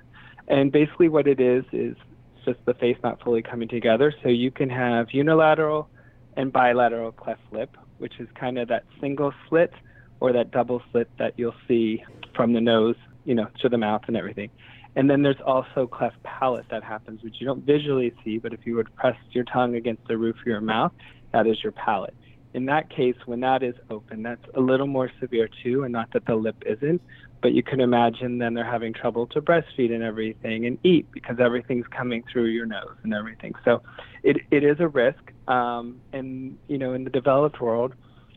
And 0.48 0.72
basically 0.72 1.10
what 1.10 1.28
it 1.28 1.40
is 1.40 1.64
is 1.72 1.96
just 2.44 2.60
the 2.66 2.74
face 2.76 2.98
not 3.04 3.22
fully 3.24 3.42
coming 3.42 3.68
together. 3.68 4.14
So 4.22 4.30
you 4.30 4.52
can 4.52 4.70
have 4.70 5.08
unilateral 5.12 5.90
and 6.38 6.52
bilateral 6.52 7.12
cleft 7.12 7.42
lip, 7.52 7.76
which 7.98 8.14
is 8.20 8.28
kind 8.40 8.60
of 8.60 8.68
that 8.68 8.84
single 9.00 9.34
slit 9.48 9.72
or 10.20 10.34
that 10.34 10.52
double 10.52 10.82
slit 10.92 11.10
that 11.18 11.34
you'll 11.38 11.56
see 11.68 12.04
from 12.36 12.54
the 12.54 12.62
nose, 12.62 12.96
you 13.26 13.36
know, 13.36 13.48
to 13.62 13.70
the 13.70 13.78
mouth 13.78 14.04
and 14.08 14.18
everything. 14.18 14.50
And 14.96 15.10
then 15.10 15.22
there's 15.22 15.42
also 15.46 15.88
cleft 15.88 16.22
palate 16.24 16.66
that 16.70 16.84
happens, 16.84 17.22
which 17.22 17.36
you 17.40 17.46
don't 17.46 17.64
visually 17.66 18.14
see, 18.24 18.38
but 18.38 18.54
if 18.54 18.66
you 18.66 18.76
would 18.76 18.94
press 18.96 19.18
your 19.32 19.44
tongue 19.44 19.76
against 19.76 20.08
the 20.08 20.18
roof 20.18 20.38
of 20.40 20.46
your 20.46 20.62
mouth, 20.62 20.94
that 21.34 21.48
is 21.48 21.62
your 21.62 21.74
palate. 21.74 22.14
In 22.54 22.66
that 22.68 22.90
case, 22.90 23.18
when 23.26 23.42
that 23.42 23.64
is 23.64 23.76
open, 23.90 24.24
that's 24.24 24.46
a 24.54 24.62
little 24.62 24.88
more 24.88 25.12
severe 25.20 25.50
too, 25.62 25.84
and 25.84 25.92
not 25.92 26.14
that 26.14 26.26
the 26.26 26.36
lip 26.36 26.56
isn't, 26.66 27.02
but 27.42 27.52
you 27.52 27.62
can 27.62 27.82
imagine 27.82 28.38
then 28.38 28.54
they're 28.54 28.64
having 28.64 28.94
trouble 28.94 29.28
to 29.28 29.42
breastfeed 29.42 29.94
and 29.94 30.02
everything 30.02 30.66
and 30.66 30.78
eat 30.84 31.06
because 31.12 31.36
everything's 31.40 31.86
coming 31.88 32.24
through 32.32 32.46
your 32.46 32.66
nose 32.66 32.96
and 33.04 33.14
everything. 33.14 33.54
So 33.66 33.84
it, 34.24 34.38
it 34.52 34.64
is 34.64 34.78
a 34.80 34.88
risk. 34.88 35.20
Um, 35.50 36.00
and, 36.14 36.58
you 36.70 36.78
know, 36.78 36.94
in 36.94 37.04
the 37.04 37.10
developed 37.10 37.60
world, 37.60 37.94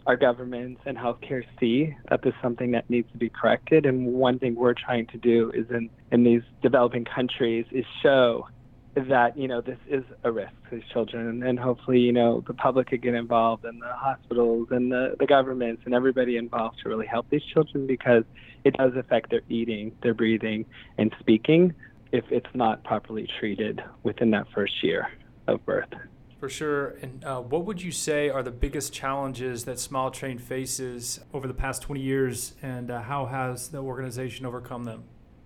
our 0.08 0.16
governments 0.16 0.80
and 0.86 0.96
healthcare 0.96 1.44
see 1.60 1.94
that 2.08 2.22
this 2.22 2.30
is 2.30 2.36
something 2.42 2.70
that 2.70 2.88
needs 2.88 3.12
to 3.12 3.18
be 3.18 3.28
corrected. 3.28 3.84
And 3.84 4.14
one 4.14 4.38
thing 4.38 4.54
we're 4.54 4.72
trying 4.72 5.06
to 5.08 5.18
do 5.18 5.52
is 5.54 5.66
in, 5.70 5.90
in 6.10 6.24
these 6.24 6.40
developing 6.62 7.04
countries 7.04 7.66
is 7.70 7.84
show 8.02 8.48
that, 8.96 9.36
you 9.36 9.46
know, 9.46 9.60
this 9.60 9.76
is 9.86 10.02
a 10.24 10.32
risk 10.32 10.54
to 10.70 10.76
these 10.76 10.84
children. 10.94 11.42
And, 11.42 11.58
hopefully, 11.58 12.00
you 12.00 12.12
know, 12.12 12.42
the 12.46 12.54
public 12.54 12.88
could 12.88 13.02
get 13.02 13.14
involved 13.14 13.66
and 13.66 13.82
the 13.82 13.92
hospitals 13.92 14.68
and 14.70 14.90
the, 14.90 15.14
the 15.20 15.26
governments 15.26 15.82
and 15.84 15.92
everybody 15.92 16.38
involved 16.38 16.78
to 16.82 16.88
really 16.88 17.06
help 17.06 17.28
these 17.28 17.44
children 17.52 17.86
because 17.86 18.24
it 18.64 18.74
does 18.78 18.94
affect 18.96 19.28
their 19.28 19.42
eating, 19.50 19.92
their 20.02 20.14
breathing, 20.14 20.64
and 20.96 21.14
speaking. 21.20 21.74
if 22.12 22.24
it's 22.30 22.54
not 22.54 22.82
properly 22.84 23.28
treated 23.38 23.82
within 24.02 24.30
that 24.30 24.46
first 24.54 24.82
year 24.82 25.08
of 25.46 25.64
birth. 25.66 25.90
For 26.38 26.48
sure. 26.48 26.90
And 27.02 27.24
uh, 27.24 27.40
what 27.40 27.64
would 27.64 27.82
you 27.82 27.90
say 27.90 28.28
are 28.28 28.44
the 28.44 28.52
biggest 28.52 28.92
challenges 28.92 29.64
that 29.64 29.78
Smile 29.80 30.10
Train 30.10 30.38
faces 30.38 31.18
over 31.34 31.48
the 31.48 31.54
past 31.54 31.82
20 31.82 32.00
years, 32.00 32.54
and 32.62 32.90
uh, 32.90 33.02
how 33.02 33.26
has 33.26 33.68
the 33.68 33.78
organization 33.78 34.46
overcome 34.46 34.84
them? 34.84 35.04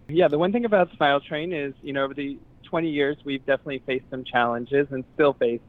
Yeah, 0.08 0.28
the 0.28 0.38
one 0.38 0.52
thing 0.52 0.66
about 0.66 0.94
Smile 0.96 1.20
Train 1.20 1.54
is, 1.54 1.72
you 1.82 1.94
know, 1.94 2.04
over 2.04 2.12
the 2.12 2.38
20 2.64 2.90
years, 2.90 3.16
we've 3.24 3.44
definitely 3.46 3.82
faced 3.86 4.04
some 4.10 4.24
challenges 4.24 4.86
and 4.90 5.04
still 5.14 5.32
face 5.32 5.60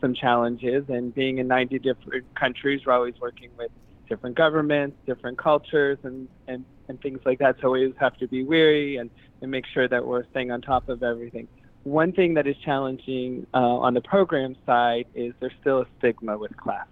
some 0.00 0.14
challenges. 0.14 0.84
And 0.88 1.14
being 1.14 1.38
in 1.38 1.48
90 1.48 1.78
different 1.80 2.34
countries, 2.34 2.80
we're 2.86 2.94
always 2.94 3.14
working 3.20 3.50
with 3.58 3.70
different 4.08 4.34
governments, 4.34 4.96
different 5.06 5.36
cultures, 5.36 5.98
and, 6.04 6.26
and, 6.48 6.64
and 6.88 6.98
things 7.02 7.20
like 7.26 7.38
that. 7.40 7.56
So 7.60 7.70
we 7.70 7.84
always 7.84 7.96
have 8.00 8.16
to 8.18 8.28
be 8.28 8.44
wary 8.44 8.96
and, 8.96 9.10
and 9.42 9.50
make 9.50 9.66
sure 9.66 9.88
that 9.88 10.06
we're 10.06 10.24
staying 10.30 10.50
on 10.50 10.62
top 10.62 10.88
of 10.88 11.02
everything. 11.02 11.48
One 11.84 12.12
thing 12.12 12.34
that 12.34 12.46
is 12.46 12.56
challenging 12.64 13.46
uh, 13.54 13.58
on 13.58 13.94
the 13.94 14.02
program 14.02 14.54
side 14.66 15.06
is 15.14 15.32
there's 15.40 15.52
still 15.60 15.80
a 15.80 15.86
stigma 15.98 16.36
with 16.36 16.54
cleft. 16.56 16.90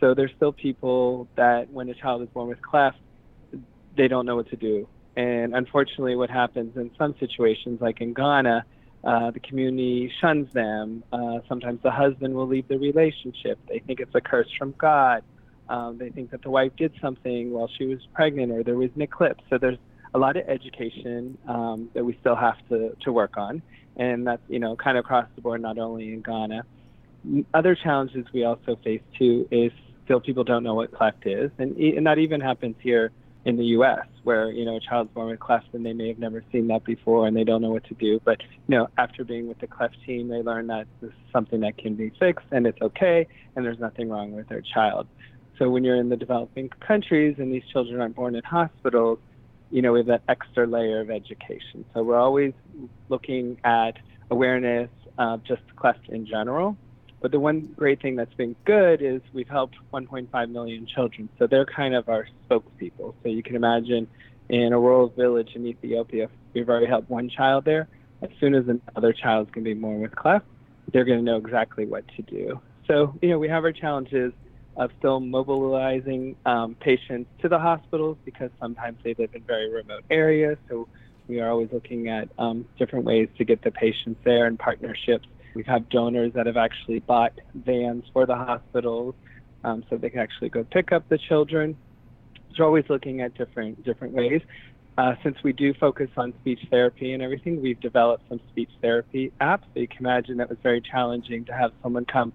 So 0.00 0.14
there's 0.14 0.30
still 0.36 0.52
people 0.52 1.28
that 1.36 1.70
when 1.70 1.88
a 1.88 1.94
child 1.94 2.22
is 2.22 2.28
born 2.28 2.48
with 2.48 2.62
cleft, 2.62 2.98
they 3.96 4.06
don't 4.06 4.26
know 4.26 4.36
what 4.36 4.48
to 4.50 4.56
do. 4.56 4.86
And 5.16 5.54
unfortunately, 5.54 6.14
what 6.14 6.30
happens 6.30 6.76
in 6.76 6.90
some 6.96 7.14
situations, 7.18 7.80
like 7.80 8.00
in 8.00 8.12
Ghana, 8.12 8.64
uh, 9.02 9.30
the 9.30 9.40
community 9.40 10.12
shuns 10.20 10.52
them. 10.52 11.02
Uh, 11.12 11.38
sometimes 11.48 11.80
the 11.82 11.90
husband 11.90 12.34
will 12.34 12.46
leave 12.46 12.68
the 12.68 12.78
relationship. 12.78 13.58
They 13.68 13.80
think 13.80 14.00
it's 14.00 14.14
a 14.14 14.20
curse 14.20 14.48
from 14.58 14.74
God. 14.78 15.22
Um, 15.68 15.98
they 15.98 16.10
think 16.10 16.30
that 16.30 16.42
the 16.42 16.50
wife 16.50 16.72
did 16.76 16.92
something 17.00 17.50
while 17.50 17.68
she 17.78 17.86
was 17.86 17.98
pregnant 18.14 18.52
or 18.52 18.62
there 18.62 18.76
was 18.76 18.90
an 18.94 19.02
eclipse. 19.02 19.42
So 19.50 19.58
there's 19.58 19.78
a 20.14 20.18
lot 20.18 20.36
of 20.36 20.48
education 20.48 21.36
um, 21.48 21.90
that 21.94 22.04
we 22.04 22.16
still 22.20 22.36
have 22.36 22.56
to, 22.68 22.96
to 23.02 23.12
work 23.12 23.36
on 23.36 23.62
and 23.98 24.26
that's 24.26 24.42
you 24.48 24.58
know 24.58 24.76
kind 24.76 24.96
of 24.96 25.04
across 25.04 25.26
the 25.34 25.42
board, 25.42 25.60
not 25.60 25.78
only 25.78 26.12
in 26.12 26.22
Ghana. 26.22 26.64
Other 27.52 27.74
challenges 27.74 28.26
we 28.32 28.44
also 28.44 28.78
face 28.82 29.02
too 29.18 29.46
is 29.50 29.72
still 30.04 30.20
people 30.20 30.44
don't 30.44 30.62
know 30.62 30.74
what 30.74 30.92
cleft 30.92 31.26
is, 31.26 31.50
and, 31.58 31.76
and 31.76 32.06
that 32.06 32.18
even 32.18 32.40
happens 32.40 32.76
here 32.80 33.10
in 33.44 33.56
the 33.56 33.64
U.S., 33.64 34.06
where 34.22 34.50
you 34.50 34.64
know 34.64 34.76
a 34.76 34.80
child's 34.80 35.10
born 35.12 35.28
with 35.28 35.40
cleft 35.40 35.66
and 35.72 35.84
they 35.84 35.92
may 35.92 36.08
have 36.08 36.18
never 36.18 36.42
seen 36.52 36.68
that 36.68 36.84
before 36.84 37.26
and 37.26 37.36
they 37.36 37.44
don't 37.44 37.60
know 37.60 37.70
what 37.70 37.84
to 37.84 37.94
do. 37.94 38.20
But 38.24 38.40
you 38.40 38.76
know, 38.76 38.88
after 38.96 39.24
being 39.24 39.48
with 39.48 39.58
the 39.58 39.66
cleft 39.66 39.96
team, 40.06 40.28
they 40.28 40.42
learn 40.42 40.68
that 40.68 40.86
this 41.00 41.10
is 41.10 41.32
something 41.32 41.60
that 41.60 41.76
can 41.76 41.94
be 41.94 42.12
fixed 42.18 42.46
and 42.52 42.66
it's 42.66 42.80
okay, 42.80 43.26
and 43.56 43.64
there's 43.64 43.80
nothing 43.80 44.08
wrong 44.08 44.32
with 44.32 44.48
their 44.48 44.62
child. 44.62 45.08
So 45.58 45.68
when 45.68 45.82
you're 45.82 45.96
in 45.96 46.08
the 46.08 46.16
developing 46.16 46.68
countries 46.68 47.34
and 47.38 47.52
these 47.52 47.64
children 47.72 48.00
aren't 48.00 48.14
born 48.14 48.36
in 48.36 48.44
hospitals, 48.44 49.18
you 49.70 49.82
know, 49.82 49.94
have 49.96 50.06
that 50.06 50.22
extra 50.28 50.66
layer 50.66 51.00
of 51.00 51.10
education. 51.10 51.84
So 51.94 52.02
we're 52.02 52.18
always 52.18 52.52
looking 53.08 53.58
at 53.64 53.98
awareness 54.30 54.90
of 55.18 55.44
just 55.44 55.62
cleft 55.76 56.08
in 56.08 56.26
general. 56.26 56.76
But 57.20 57.32
the 57.32 57.40
one 57.40 57.74
great 57.76 58.00
thing 58.00 58.14
that's 58.16 58.32
been 58.34 58.54
good 58.64 59.02
is 59.02 59.20
we've 59.32 59.48
helped 59.48 59.76
1.5 59.92 60.50
million 60.50 60.86
children. 60.86 61.28
So 61.38 61.46
they're 61.46 61.66
kind 61.66 61.94
of 61.94 62.08
our 62.08 62.28
spokespeople. 62.48 63.14
So 63.22 63.28
you 63.28 63.42
can 63.42 63.56
imagine 63.56 64.06
in 64.48 64.72
a 64.72 64.78
rural 64.78 65.08
village 65.08 65.50
in 65.54 65.66
Ethiopia, 65.66 66.28
we've 66.54 66.68
already 66.68 66.86
helped 66.86 67.10
one 67.10 67.28
child 67.28 67.64
there. 67.64 67.88
As 68.22 68.30
soon 68.40 68.54
as 68.54 68.64
another 68.68 69.12
child 69.12 69.48
is 69.48 69.52
going 69.52 69.64
to 69.64 69.74
be 69.74 69.80
born 69.80 70.00
with 70.00 70.14
cleft, 70.14 70.46
they're 70.92 71.04
going 71.04 71.18
to 71.18 71.24
know 71.24 71.36
exactly 71.36 71.86
what 71.86 72.04
to 72.16 72.22
do. 72.22 72.60
So, 72.86 73.14
you 73.20 73.28
know, 73.30 73.38
we 73.38 73.48
have 73.48 73.64
our 73.64 73.72
challenges 73.72 74.32
of 74.78 74.92
still 74.98 75.18
mobilizing 75.18 76.36
um, 76.46 76.76
patients 76.76 77.28
to 77.42 77.48
the 77.48 77.58
hospitals 77.58 78.16
because 78.24 78.50
sometimes 78.60 78.96
they 79.02 79.14
live 79.18 79.34
in 79.34 79.42
very 79.42 79.68
remote 79.68 80.04
areas. 80.08 80.56
So 80.68 80.86
we 81.26 81.40
are 81.40 81.50
always 81.50 81.68
looking 81.72 82.08
at 82.08 82.28
um, 82.38 82.64
different 82.78 83.04
ways 83.04 83.28
to 83.38 83.44
get 83.44 83.60
the 83.62 83.72
patients 83.72 84.20
there 84.24 84.46
and 84.46 84.58
partnerships. 84.58 85.26
We 85.54 85.64
have 85.64 85.88
donors 85.88 86.32
that 86.34 86.46
have 86.46 86.56
actually 86.56 87.00
bought 87.00 87.32
vans 87.54 88.04
for 88.12 88.24
the 88.24 88.36
hospitals 88.36 89.16
um, 89.64 89.84
so 89.90 89.96
they 89.96 90.10
can 90.10 90.20
actually 90.20 90.50
go 90.50 90.62
pick 90.64 90.92
up 90.92 91.08
the 91.08 91.18
children. 91.18 91.76
So 92.54 92.62
we're 92.62 92.66
always 92.66 92.84
looking 92.88 93.20
at 93.20 93.34
different 93.34 93.84
different 93.84 94.14
ways. 94.14 94.42
Uh, 94.96 95.14
since 95.22 95.36
we 95.44 95.52
do 95.52 95.74
focus 95.74 96.10
on 96.16 96.32
speech 96.40 96.60
therapy 96.70 97.12
and 97.12 97.22
everything, 97.22 97.60
we've 97.62 97.80
developed 97.80 98.24
some 98.28 98.40
speech 98.50 98.70
therapy 98.80 99.32
apps. 99.40 99.62
So 99.74 99.80
you 99.80 99.88
can 99.88 99.98
imagine 100.00 100.38
that 100.38 100.48
was 100.48 100.58
very 100.62 100.80
challenging 100.80 101.44
to 101.46 101.52
have 101.52 101.72
someone 101.82 102.04
come 102.04 102.32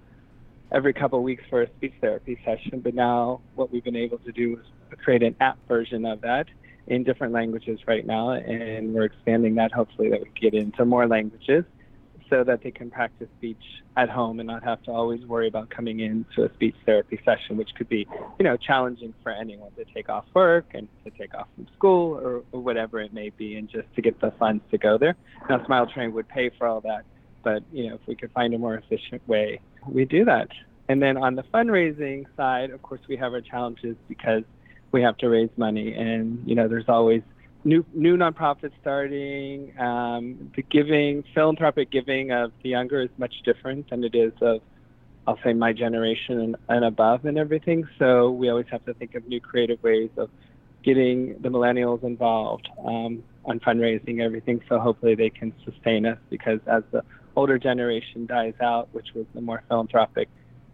every 0.73 0.93
couple 0.93 1.19
of 1.19 1.23
weeks 1.23 1.43
for 1.49 1.61
a 1.61 1.67
speech 1.77 1.93
therapy 2.01 2.39
session. 2.43 2.79
But 2.79 2.95
now 2.95 3.41
what 3.55 3.71
we've 3.71 3.83
been 3.83 3.95
able 3.95 4.17
to 4.19 4.31
do 4.31 4.59
is 4.59 4.99
create 5.03 5.23
an 5.23 5.35
app 5.39 5.57
version 5.67 6.05
of 6.05 6.21
that 6.21 6.47
in 6.87 7.03
different 7.03 7.33
languages 7.33 7.79
right 7.87 8.05
now, 8.05 8.31
and 8.31 8.93
we're 8.93 9.05
expanding 9.05 9.55
that. 9.55 9.71
Hopefully, 9.71 10.09
that 10.09 10.21
we 10.21 10.29
get 10.39 10.53
into 10.53 10.83
more 10.83 11.07
languages 11.07 11.63
so 12.29 12.43
that 12.43 12.63
they 12.63 12.71
can 12.71 12.89
practice 12.89 13.27
speech 13.37 13.61
at 13.95 14.09
home 14.09 14.39
and 14.39 14.47
not 14.47 14.63
have 14.63 14.81
to 14.81 14.91
always 14.91 15.23
worry 15.25 15.47
about 15.47 15.69
coming 15.69 15.99
into 15.99 16.43
a 16.43 16.53
speech 16.55 16.75
therapy 16.85 17.19
session, 17.23 17.57
which 17.57 17.69
could 17.75 17.87
be, 17.87 18.07
you 18.39 18.43
know, 18.43 18.57
challenging 18.57 19.13
for 19.21 19.31
anyone 19.31 19.71
to 19.73 19.85
take 19.93 20.09
off 20.09 20.25
work 20.33 20.65
and 20.73 20.87
to 21.05 21.11
take 21.11 21.33
off 21.35 21.47
from 21.55 21.67
school 21.77 22.17
or, 22.17 22.43
or 22.51 22.61
whatever 22.61 22.99
it 22.99 23.13
may 23.13 23.29
be, 23.29 23.55
and 23.55 23.69
just 23.69 23.87
to 23.95 24.01
get 24.01 24.19
the 24.19 24.31
funds 24.39 24.63
to 24.71 24.77
go 24.77 24.97
there. 24.97 25.15
Now, 25.49 25.63
Smile 25.65 25.87
Train 25.87 26.11
would 26.13 26.27
pay 26.27 26.49
for 26.57 26.67
all 26.67 26.81
that, 26.81 27.03
but 27.43 27.63
you 27.71 27.89
know, 27.89 27.95
if 27.95 28.01
we 28.07 28.15
could 28.15 28.31
find 28.31 28.53
a 28.53 28.57
more 28.57 28.75
efficient 28.75 29.25
way 29.27 29.61
we 29.87 30.05
do 30.05 30.25
that. 30.25 30.49
And 30.89 31.01
then 31.01 31.17
on 31.17 31.35
the 31.35 31.43
fundraising 31.43 32.25
side, 32.35 32.71
of 32.71 32.81
course, 32.81 33.01
we 33.07 33.15
have 33.17 33.33
our 33.33 33.41
challenges 33.41 33.95
because 34.07 34.43
we 34.91 35.01
have 35.01 35.17
to 35.17 35.29
raise 35.29 35.49
money, 35.57 35.93
and 35.93 36.43
you 36.45 36.55
know, 36.55 36.67
there's 36.67 36.87
always 36.87 37.23
new 37.63 37.85
new 37.93 38.17
nonprofits 38.17 38.73
starting. 38.81 39.77
Um, 39.79 40.51
the 40.55 40.61
giving, 40.63 41.23
philanthropic 41.33 41.91
giving 41.91 42.31
of 42.31 42.51
the 42.61 42.69
younger 42.69 43.01
is 43.01 43.09
much 43.17 43.33
different 43.43 43.89
than 43.89 44.03
it 44.03 44.13
is 44.13 44.33
of, 44.41 44.61
I'll 45.25 45.39
say, 45.43 45.53
my 45.53 45.73
generation 45.73 46.39
and, 46.39 46.55
and 46.69 46.85
above, 46.85 47.25
and 47.25 47.37
everything. 47.37 47.87
So 47.97 48.31
we 48.31 48.49
always 48.49 48.67
have 48.71 48.85
to 48.85 48.93
think 48.93 49.15
of 49.15 49.27
new 49.27 49.39
creative 49.39 49.81
ways 49.81 50.09
of 50.17 50.29
getting 50.83 51.41
the 51.41 51.49
millennials 51.49 52.03
involved 52.03 52.67
um, 52.85 53.23
on 53.45 53.59
fundraising 53.61 54.21
everything. 54.21 54.61
So 54.67 54.79
hopefully 54.79 55.15
they 55.15 55.29
can 55.29 55.53
sustain 55.63 56.05
us 56.05 56.19
because 56.29 56.59
as 56.67 56.83
the 56.91 57.03
older 57.35 57.57
generation 57.57 58.25
dies 58.25 58.53
out, 58.61 58.89
which 58.91 59.07
was 59.15 59.25
the 59.33 59.41
more 59.41 59.63
philanthropic 59.67 60.29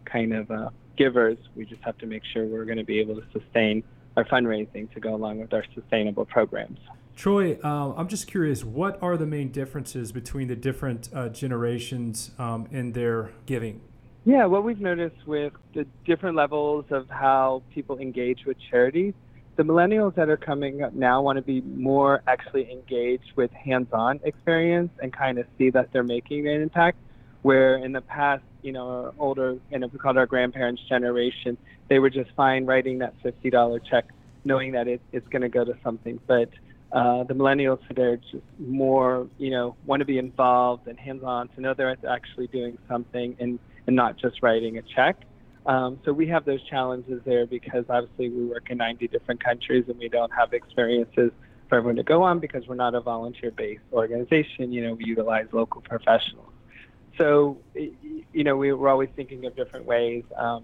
kind 0.06 0.34
of 0.34 0.50
uh, 0.52 0.70
givers, 0.98 1.38
we 1.56 1.66
just 1.66 1.82
have 1.84 1.98
to 2.00 2.06
make 2.06 2.24
sure 2.34 2.46
we're 2.46 2.66
going 2.66 2.78
to 2.78 2.84
be 2.84 3.00
able 3.00 3.16
to 3.16 3.24
sustain 3.32 3.84
our 4.18 4.26
fundraising 4.26 4.92
to 4.94 5.00
go 5.00 5.16
along 5.16 5.40
with 5.40 5.54
our 5.54 5.64
sustainable 5.74 6.26
programs. 6.26 6.80
Troy, 7.16 7.58
uh, 7.64 7.94
I'm 7.96 8.08
just 8.08 8.28
curious, 8.28 8.64
what 8.64 9.02
are 9.02 9.18
the 9.18 9.26
main 9.26 9.52
differences 9.52 10.12
between 10.12 10.48
the 10.48 10.56
different 10.56 11.10
uh, 11.14 11.30
generations 11.30 12.32
um, 12.38 12.68
in 12.72 12.94
their 12.94 13.32
giving? 13.46 13.82
Yeah, 14.26 14.46
what 14.46 14.64
we've 14.64 14.80
noticed 14.80 15.26
with 15.26 15.54
the 15.74 15.86
different 16.06 16.36
levels 16.36 16.86
of 16.92 17.10
how 17.10 17.64
people 17.74 17.98
engage 17.98 18.46
with 18.46 18.58
charities 18.70 19.14
the 19.60 19.66
millennials 19.66 20.16
that 20.16 20.30
are 20.30 20.38
coming 20.38 20.84
up 20.84 20.94
now 20.94 21.22
want 21.22 21.36
to 21.36 21.42
be 21.42 21.60
more 21.60 22.24
actually 22.28 22.72
engaged 22.72 23.34
with 23.36 23.52
hands-on 23.52 24.18
experience 24.24 24.90
and 25.04 25.12
kind 25.12 25.38
of 25.38 25.46
see 25.58 25.70
that 25.70 25.92
they're 25.92 26.02
making 26.02 26.48
an 26.48 26.62
impact. 26.62 26.98
Where 27.42 27.76
in 27.76 27.92
the 27.92 28.00
past, 28.00 28.42
you 28.62 28.72
know, 28.72 28.88
our 28.88 29.14
older, 29.20 29.58
and 29.74 29.84
if 29.84 29.92
we 29.92 30.00
called 30.00 30.18
our 30.18 30.26
grandparents' 30.26 30.82
generation, 30.88 31.58
they 31.90 32.00
were 32.00 32.10
just 32.10 32.30
fine 32.38 32.66
writing 32.66 33.00
that 33.00 33.22
$50 33.22 33.82
check, 33.90 34.06
knowing 34.46 34.72
that 34.72 34.88
it, 34.88 35.02
it's 35.12 35.28
going 35.28 35.42
to 35.42 35.50
go 35.50 35.66
to 35.66 35.76
something. 35.84 36.22
But 36.26 36.52
uh, 36.94 37.26
the 37.26 37.34
millennials 37.34 37.86
today 37.86 38.04
are 38.04 38.18
just 38.18 38.44
more, 38.60 39.28
you 39.38 39.52
know, 39.52 39.76
want 39.86 40.00
to 40.00 40.06
be 40.06 40.20
involved 40.20 40.88
and 40.88 40.98
hands-on 40.98 41.50
to 41.50 41.60
know 41.60 41.74
they're 41.74 41.98
actually 42.10 42.48
doing 42.48 42.78
something 42.88 43.36
and, 43.42 43.60
and 43.88 43.96
not 43.98 44.16
just 44.16 44.42
writing 44.42 44.78
a 44.78 44.82
check. 44.84 45.18
Um, 45.66 46.00
so 46.06 46.14
we 46.14 46.28
have 46.28 46.46
those 46.46 46.64
challenges 46.70 47.22
there 47.26 47.46
because 47.46 47.86
obviously 47.90 48.30
we 48.30 48.46
work 48.46 48.70
in 48.70 48.78
90 48.78 49.08
different 49.10 49.44
countries 49.44 49.86
and 49.88 49.98
we 49.98 50.10
don't 50.10 50.32
have 50.32 50.54
experiences 50.54 51.32
for 51.68 51.78
everyone 51.78 51.98
to 51.98 52.04
go 52.04 52.24
on 52.24 52.40
because 52.40 52.68
we're 52.68 52.76
not 52.76 52.96
a 52.96 53.02
volunteer-based 53.02 53.84
organization. 53.94 54.72
You 54.72 54.88
know, 54.88 54.94
we 54.96 55.06
utilize 55.06 55.48
local 55.52 55.82
professionals. 55.82 56.52
So, 57.18 57.58
you 57.76 58.44
know, 58.44 58.56
we, 58.56 58.72
we're 58.74 58.90
always 58.90 59.10
thinking 59.16 59.46
of 59.46 59.56
different 59.56 59.86
ways 59.86 60.24
um, 60.38 60.64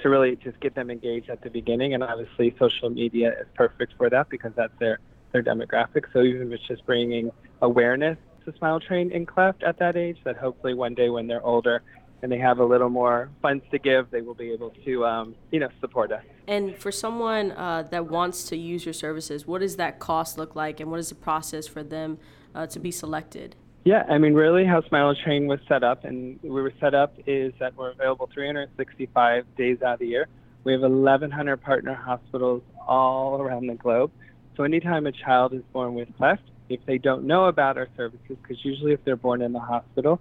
to 0.00 0.08
really 0.08 0.36
just 0.36 0.58
get 0.60 0.74
them 0.74 0.90
engaged 0.90 1.28
at 1.28 1.42
the 1.42 1.50
beginning. 1.50 1.94
And 1.94 2.02
obviously, 2.02 2.54
social 2.58 2.90
media 2.90 3.32
is 3.40 3.46
perfect 3.54 3.92
for 3.96 4.10
that 4.10 4.28
because 4.28 4.52
that's 4.56 4.72
their 4.80 4.98
their 5.32 5.42
demographic. 5.42 6.04
So 6.12 6.22
even 6.22 6.48
if 6.48 6.54
it's 6.54 6.68
just 6.68 6.86
bringing 6.86 7.30
awareness 7.60 8.16
to 8.44 8.54
Smile 8.56 8.80
Train 8.80 9.10
in 9.12 9.26
Cleft 9.26 9.62
at 9.62 9.78
that 9.78 9.96
age, 9.96 10.18
that 10.24 10.36
hopefully 10.36 10.72
one 10.72 10.94
day 10.94 11.10
when 11.10 11.26
they're 11.26 11.44
older, 11.44 11.82
and 12.22 12.32
they 12.32 12.38
have 12.38 12.58
a 12.58 12.64
little 12.64 12.88
more 12.88 13.30
funds 13.42 13.64
to 13.70 13.78
give, 13.78 14.10
they 14.10 14.22
will 14.22 14.34
be 14.34 14.50
able 14.50 14.70
to, 14.84 15.04
um, 15.04 15.34
you 15.50 15.60
know, 15.60 15.68
support 15.80 16.12
us. 16.12 16.24
And 16.46 16.76
for 16.76 16.90
someone 16.90 17.52
uh, 17.52 17.82
that 17.90 18.06
wants 18.10 18.44
to 18.44 18.56
use 18.56 18.84
your 18.84 18.94
services, 18.94 19.46
what 19.46 19.60
does 19.60 19.76
that 19.76 19.98
cost 19.98 20.38
look 20.38 20.56
like, 20.56 20.80
and 20.80 20.90
what 20.90 21.00
is 21.00 21.08
the 21.08 21.14
process 21.14 21.66
for 21.66 21.82
them 21.82 22.18
uh, 22.54 22.66
to 22.68 22.78
be 22.78 22.90
selected? 22.90 23.56
Yeah, 23.84 24.02
I 24.08 24.18
mean, 24.18 24.34
really, 24.34 24.64
how 24.64 24.82
Smile 24.88 25.14
Train 25.14 25.46
was 25.46 25.60
set 25.68 25.84
up, 25.84 26.04
and 26.04 26.40
we 26.42 26.50
were 26.50 26.72
set 26.80 26.94
up 26.94 27.14
is 27.26 27.52
that 27.60 27.76
we're 27.76 27.92
available 27.92 28.28
365 28.32 29.44
days 29.56 29.80
out 29.82 29.94
of 29.94 29.98
the 30.00 30.08
year. 30.08 30.26
We 30.64 30.72
have 30.72 30.80
1,100 30.80 31.58
partner 31.58 31.94
hospitals 31.94 32.62
all 32.86 33.40
around 33.40 33.68
the 33.68 33.74
globe. 33.74 34.10
So 34.56 34.64
anytime 34.64 35.06
a 35.06 35.12
child 35.12 35.52
is 35.52 35.62
born 35.72 35.94
with 35.94 36.08
cleft, 36.16 36.42
if 36.68 36.80
they 36.86 36.98
don't 36.98 37.24
know 37.24 37.46
about 37.46 37.76
our 37.76 37.88
services, 37.96 38.36
because 38.42 38.64
usually 38.64 38.92
if 38.92 39.04
they're 39.04 39.16
born 39.16 39.42
in 39.42 39.52
the 39.52 39.60
hospital, 39.60 40.20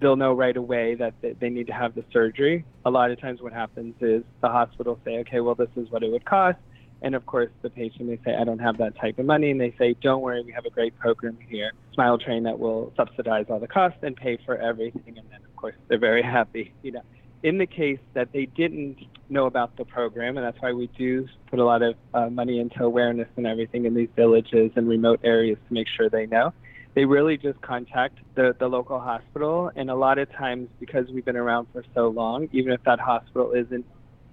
they'll 0.00 0.16
know 0.16 0.32
right 0.34 0.56
away 0.56 0.94
that 0.96 1.14
they 1.22 1.48
need 1.48 1.66
to 1.68 1.72
have 1.72 1.94
the 1.94 2.04
surgery. 2.12 2.64
A 2.84 2.90
lot 2.90 3.10
of 3.10 3.20
times 3.20 3.40
what 3.40 3.52
happens 3.52 3.94
is 4.00 4.22
the 4.40 4.48
hospital 4.48 4.98
say, 5.04 5.18
okay, 5.18 5.40
well, 5.40 5.54
this 5.54 5.70
is 5.76 5.90
what 5.90 6.02
it 6.02 6.10
would 6.10 6.24
cost. 6.24 6.58
And 7.00 7.14
of 7.14 7.24
course, 7.26 7.50
the 7.62 7.70
patient 7.70 8.08
may 8.08 8.18
say, 8.24 8.34
I 8.34 8.44
don't 8.44 8.58
have 8.58 8.78
that 8.78 8.96
type 8.96 9.18
of 9.18 9.26
money. 9.26 9.50
And 9.52 9.60
they 9.60 9.72
say, 9.78 9.94
don't 10.02 10.20
worry, 10.20 10.42
we 10.42 10.52
have 10.52 10.66
a 10.66 10.70
great 10.70 10.98
program 10.98 11.38
here, 11.48 11.72
Smile 11.94 12.18
Train, 12.18 12.42
that 12.42 12.58
will 12.58 12.92
subsidize 12.96 13.46
all 13.48 13.60
the 13.60 13.68
costs 13.68 13.98
and 14.02 14.16
pay 14.16 14.36
for 14.44 14.56
everything. 14.56 15.16
And 15.16 15.30
then, 15.30 15.40
of 15.44 15.56
course, 15.56 15.76
they're 15.86 15.98
very 15.98 16.22
happy, 16.38 16.74
you 16.82 16.92
know 16.92 17.02
in 17.42 17.58
the 17.58 17.66
case 17.66 18.00
that 18.14 18.32
they 18.32 18.46
didn't 18.46 18.98
know 19.28 19.46
about 19.46 19.76
the 19.76 19.84
program, 19.84 20.36
and 20.36 20.46
that's 20.46 20.60
why 20.60 20.72
we 20.72 20.88
do 20.98 21.26
put 21.50 21.58
a 21.58 21.64
lot 21.64 21.82
of 21.82 21.94
uh, 22.14 22.28
money 22.28 22.58
into 22.58 22.82
awareness 22.82 23.28
and 23.36 23.46
everything 23.46 23.84
in 23.84 23.94
these 23.94 24.08
villages 24.16 24.70
and 24.76 24.88
remote 24.88 25.20
areas 25.22 25.58
to 25.68 25.74
make 25.74 25.86
sure 25.96 26.08
they 26.08 26.26
know. 26.26 26.52
They 26.94 27.04
really 27.04 27.36
just 27.36 27.60
contact 27.60 28.18
the, 28.34 28.56
the 28.58 28.66
local 28.66 28.98
hospital, 28.98 29.70
and 29.76 29.90
a 29.90 29.94
lot 29.94 30.18
of 30.18 30.32
times, 30.32 30.68
because 30.80 31.06
we've 31.10 31.24
been 31.24 31.36
around 31.36 31.68
for 31.72 31.84
so 31.94 32.08
long, 32.08 32.48
even 32.52 32.72
if 32.72 32.82
that 32.84 32.98
hospital 32.98 33.52
isn't 33.52 33.86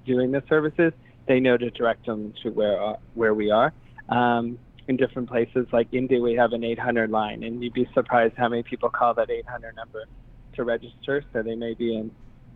doing 0.05 0.31
the 0.31 0.41
services, 0.49 0.93
they 1.27 1.39
know 1.39 1.57
to 1.57 1.69
direct 1.71 2.05
them 2.05 2.33
to 2.43 2.49
where 2.49 2.81
uh, 2.83 2.95
where 3.13 3.33
we 3.33 3.51
are. 3.51 3.73
Um, 4.09 4.59
in 4.87 4.97
different 4.97 5.29
places 5.29 5.65
like 5.73 5.87
India, 5.91 6.19
we 6.19 6.35
have 6.35 6.53
an 6.53 6.63
800 6.63 7.09
line, 7.09 7.43
and 7.43 7.63
you'd 7.63 7.73
be 7.73 7.89
surprised 7.93 8.35
how 8.37 8.49
many 8.49 8.61
people 8.61 8.89
call 8.89 9.15
that 9.15 9.31
800 9.31 9.75
number 9.75 10.05
to 10.55 10.63
register. 10.63 11.23
So 11.33 11.41
they 11.41 11.55
may 11.55 11.73
be 11.73 11.95
in 11.95 12.11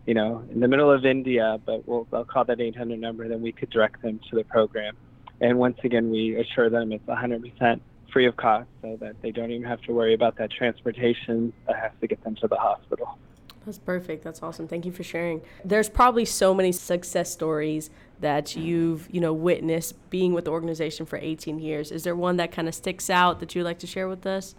you 0.06 0.14
know, 0.14 0.44
in 0.50 0.60
the 0.60 0.68
middle 0.68 0.90
of 0.90 1.04
India, 1.04 1.58
but 1.64 1.86
we'll, 1.86 2.06
they'll 2.10 2.24
call 2.24 2.44
that 2.44 2.60
800 2.60 2.98
number, 2.98 3.28
then 3.28 3.42
we 3.42 3.52
could 3.52 3.70
direct 3.70 4.02
them 4.02 4.20
to 4.30 4.36
the 4.36 4.44
program. 4.44 4.96
And 5.40 5.58
once 5.58 5.78
again, 5.84 6.10
we 6.10 6.36
assure 6.36 6.68
them 6.70 6.92
it's 6.92 7.04
100% 7.06 7.80
free 8.12 8.26
of 8.26 8.36
cost 8.36 8.68
so 8.82 8.96
that 9.00 9.20
they 9.22 9.30
don't 9.30 9.50
even 9.50 9.66
have 9.68 9.80
to 9.82 9.92
worry 9.92 10.14
about 10.14 10.36
that 10.36 10.50
transportation 10.50 11.52
that 11.66 11.76
has 11.76 11.92
to 12.00 12.06
get 12.06 12.22
them 12.24 12.34
to 12.36 12.48
the 12.48 12.56
hospital. 12.56 13.18
That's 13.64 13.78
perfect. 13.78 14.24
That's 14.24 14.42
awesome. 14.42 14.66
Thank 14.66 14.86
you 14.86 14.92
for 14.92 15.02
sharing. 15.02 15.42
There's 15.64 15.88
probably 15.88 16.24
so 16.24 16.54
many 16.54 16.72
success 16.72 17.30
stories 17.30 17.90
that 18.20 18.56
you've, 18.56 19.08
you 19.10 19.20
know, 19.20 19.32
witnessed 19.32 19.94
being 20.10 20.32
with 20.32 20.46
the 20.46 20.50
organization 20.50 21.06
for 21.06 21.18
18 21.18 21.58
years. 21.58 21.92
Is 21.92 22.04
there 22.04 22.16
one 22.16 22.36
that 22.38 22.52
kind 22.52 22.68
of 22.68 22.74
sticks 22.74 23.10
out 23.10 23.40
that 23.40 23.54
you'd 23.54 23.64
like 23.64 23.78
to 23.80 23.86
share 23.86 24.08
with 24.08 24.26
us? 24.26 24.54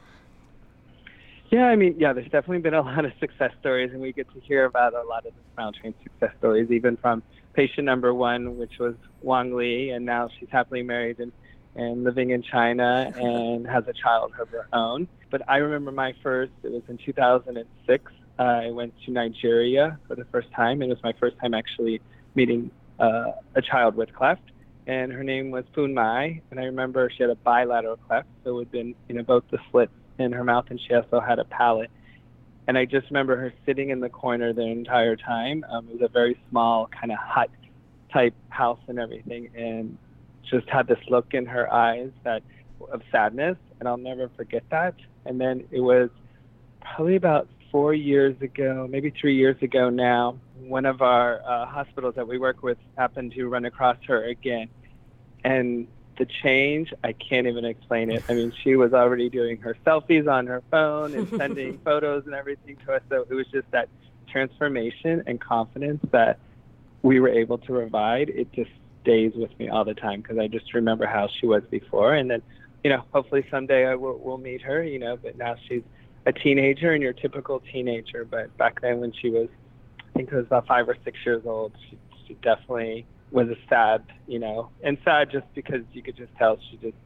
Yeah, 1.51 1.65
I 1.65 1.75
mean, 1.75 1.95
yeah, 1.99 2.13
there's 2.13 2.29
definitely 2.29 2.59
been 2.59 2.73
a 2.73 2.81
lot 2.81 3.03
of 3.03 3.11
success 3.19 3.51
stories, 3.59 3.91
and 3.91 4.01
we 4.01 4.13
get 4.13 4.31
to 4.33 4.39
hear 4.39 4.65
about 4.65 4.93
a 4.93 5.03
lot 5.03 5.25
of 5.25 5.33
the 5.35 5.41
Smile 5.53 5.73
Train 5.73 5.93
success 6.01 6.33
stories, 6.39 6.71
even 6.71 6.95
from 6.97 7.23
patient 7.53 7.85
number 7.85 8.13
one, 8.13 8.57
which 8.57 8.73
was 8.79 8.95
Wang 9.21 9.53
Li, 9.53 9.89
and 9.89 10.05
now 10.05 10.29
she's 10.39 10.47
happily 10.49 10.81
married 10.81 11.19
and, 11.19 11.33
and 11.75 12.05
living 12.05 12.29
in 12.29 12.41
China 12.41 13.11
and 13.17 13.67
has 13.67 13.83
a 13.87 13.93
child 13.93 14.31
of 14.39 14.47
her 14.49 14.67
own. 14.71 15.09
But 15.29 15.41
I 15.49 15.57
remember 15.57 15.91
my 15.91 16.13
first, 16.23 16.53
it 16.63 16.71
was 16.71 16.83
in 16.87 16.97
2006. 17.05 18.11
Uh, 18.39 18.43
I 18.43 18.71
went 18.71 18.93
to 19.05 19.11
Nigeria 19.11 19.99
for 20.07 20.15
the 20.15 20.25
first 20.31 20.47
time. 20.55 20.81
And 20.81 20.91
it 20.91 20.95
was 20.95 21.03
my 21.03 21.13
first 21.19 21.35
time 21.41 21.53
actually 21.53 22.01
meeting 22.33 22.71
uh, 22.99 23.31
a 23.55 23.61
child 23.61 23.95
with 23.95 24.13
cleft 24.13 24.41
and 24.87 25.11
her 25.11 25.23
name 25.23 25.51
was 25.51 25.63
Poon 25.75 25.93
Mai. 25.93 26.41
And 26.49 26.59
I 26.59 26.63
remember 26.63 27.09
she 27.15 27.23
had 27.23 27.29
a 27.29 27.35
bilateral 27.35 27.97
cleft, 27.97 28.27
so 28.43 28.57
it 28.59 28.63
have 28.63 28.71
been, 28.71 28.95
you 29.07 29.15
know, 29.15 29.23
both 29.23 29.43
the 29.51 29.59
slits 29.69 29.91
in 30.21 30.31
her 30.31 30.43
mouth, 30.43 30.65
and 30.69 30.79
she 30.79 30.93
also 30.93 31.19
had 31.19 31.39
a 31.39 31.45
palate. 31.45 31.91
And 32.67 32.77
I 32.77 32.85
just 32.85 33.09
remember 33.09 33.35
her 33.37 33.53
sitting 33.65 33.89
in 33.89 33.99
the 33.99 34.09
corner 34.09 34.53
the 34.53 34.61
entire 34.61 35.15
time. 35.15 35.65
Um, 35.69 35.87
it 35.89 35.99
was 35.99 36.09
a 36.09 36.11
very 36.11 36.39
small 36.49 36.87
kind 36.87 37.11
of 37.11 37.17
hut 37.17 37.49
type 38.13 38.33
house 38.49 38.79
and 38.87 38.99
everything, 38.99 39.49
and 39.55 39.97
just 40.49 40.69
had 40.69 40.87
this 40.87 40.99
look 41.09 41.33
in 41.33 41.45
her 41.45 41.71
eyes 41.71 42.11
that 42.23 42.43
of 42.91 43.01
sadness, 43.11 43.57
and 43.79 43.87
I'll 43.87 43.97
never 43.97 44.29
forget 44.35 44.63
that. 44.71 44.95
And 45.25 45.39
then 45.39 45.67
it 45.71 45.81
was 45.81 46.09
probably 46.81 47.15
about 47.15 47.47
four 47.71 47.93
years 47.93 48.39
ago, 48.41 48.87
maybe 48.89 49.11
three 49.11 49.35
years 49.35 49.55
ago 49.61 49.89
now, 49.89 50.37
one 50.59 50.85
of 50.85 51.01
our 51.01 51.41
uh, 51.41 51.65
hospitals 51.65 52.15
that 52.15 52.27
we 52.27 52.37
work 52.37 52.63
with 52.63 52.77
happened 52.97 53.33
to 53.33 53.47
run 53.47 53.65
across 53.65 53.97
her 54.07 54.23
again. 54.25 54.67
And 55.43 55.87
the 56.17 56.25
change, 56.43 56.93
I 57.03 57.13
can't 57.13 57.47
even 57.47 57.65
explain 57.65 58.11
it. 58.11 58.23
I 58.29 58.33
mean, 58.33 58.53
she 58.63 58.75
was 58.75 58.93
already 58.93 59.29
doing 59.29 59.57
her 59.57 59.75
selfies 59.85 60.31
on 60.31 60.47
her 60.47 60.61
phone 60.69 61.13
and 61.13 61.27
sending 61.29 61.77
photos 61.85 62.25
and 62.25 62.35
everything 62.35 62.77
to 62.85 62.93
us. 62.93 63.01
So 63.09 63.25
it 63.29 63.33
was 63.33 63.47
just 63.51 63.69
that 63.71 63.89
transformation 64.31 65.23
and 65.27 65.39
confidence 65.39 66.01
that 66.11 66.39
we 67.01 67.19
were 67.19 67.29
able 67.29 67.57
to 67.57 67.67
provide. 67.67 68.29
It 68.29 68.51
just 68.53 68.71
stays 69.01 69.33
with 69.35 69.57
me 69.59 69.69
all 69.69 69.83
the 69.83 69.93
time 69.93 70.21
because 70.21 70.37
I 70.37 70.47
just 70.47 70.73
remember 70.73 71.05
how 71.05 71.27
she 71.39 71.47
was 71.47 71.63
before. 71.69 72.13
And 72.13 72.29
then, 72.29 72.41
you 72.83 72.89
know, 72.89 73.03
hopefully 73.11 73.45
someday 73.49 73.85
I 73.85 73.95
will 73.95 74.19
we'll 74.19 74.37
meet 74.37 74.61
her, 74.61 74.83
you 74.83 74.99
know, 74.99 75.17
but 75.17 75.37
now 75.37 75.55
she's 75.67 75.83
a 76.25 76.33
teenager 76.33 76.93
and 76.93 77.01
your 77.01 77.13
typical 77.13 77.61
teenager. 77.71 78.25
But 78.25 78.55
back 78.57 78.81
then 78.81 78.99
when 78.99 79.13
she 79.13 79.29
was, 79.29 79.49
I 79.99 80.11
think 80.13 80.31
it 80.31 80.35
was 80.35 80.45
about 80.45 80.67
five 80.67 80.87
or 80.87 80.97
six 81.03 81.17
years 81.25 81.43
old, 81.45 81.73
she, 81.89 81.97
she 82.27 82.33
definitely 82.35 83.05
was 83.31 83.47
a 83.49 83.55
sad, 83.69 84.03
you 84.27 84.39
know, 84.39 84.69
and 84.83 84.97
sad 85.03 85.31
just 85.31 85.45
because 85.55 85.81
you 85.93 86.03
could 86.03 86.17
just 86.17 86.35
tell 86.37 86.57
she 86.69 86.77
just 86.77 86.97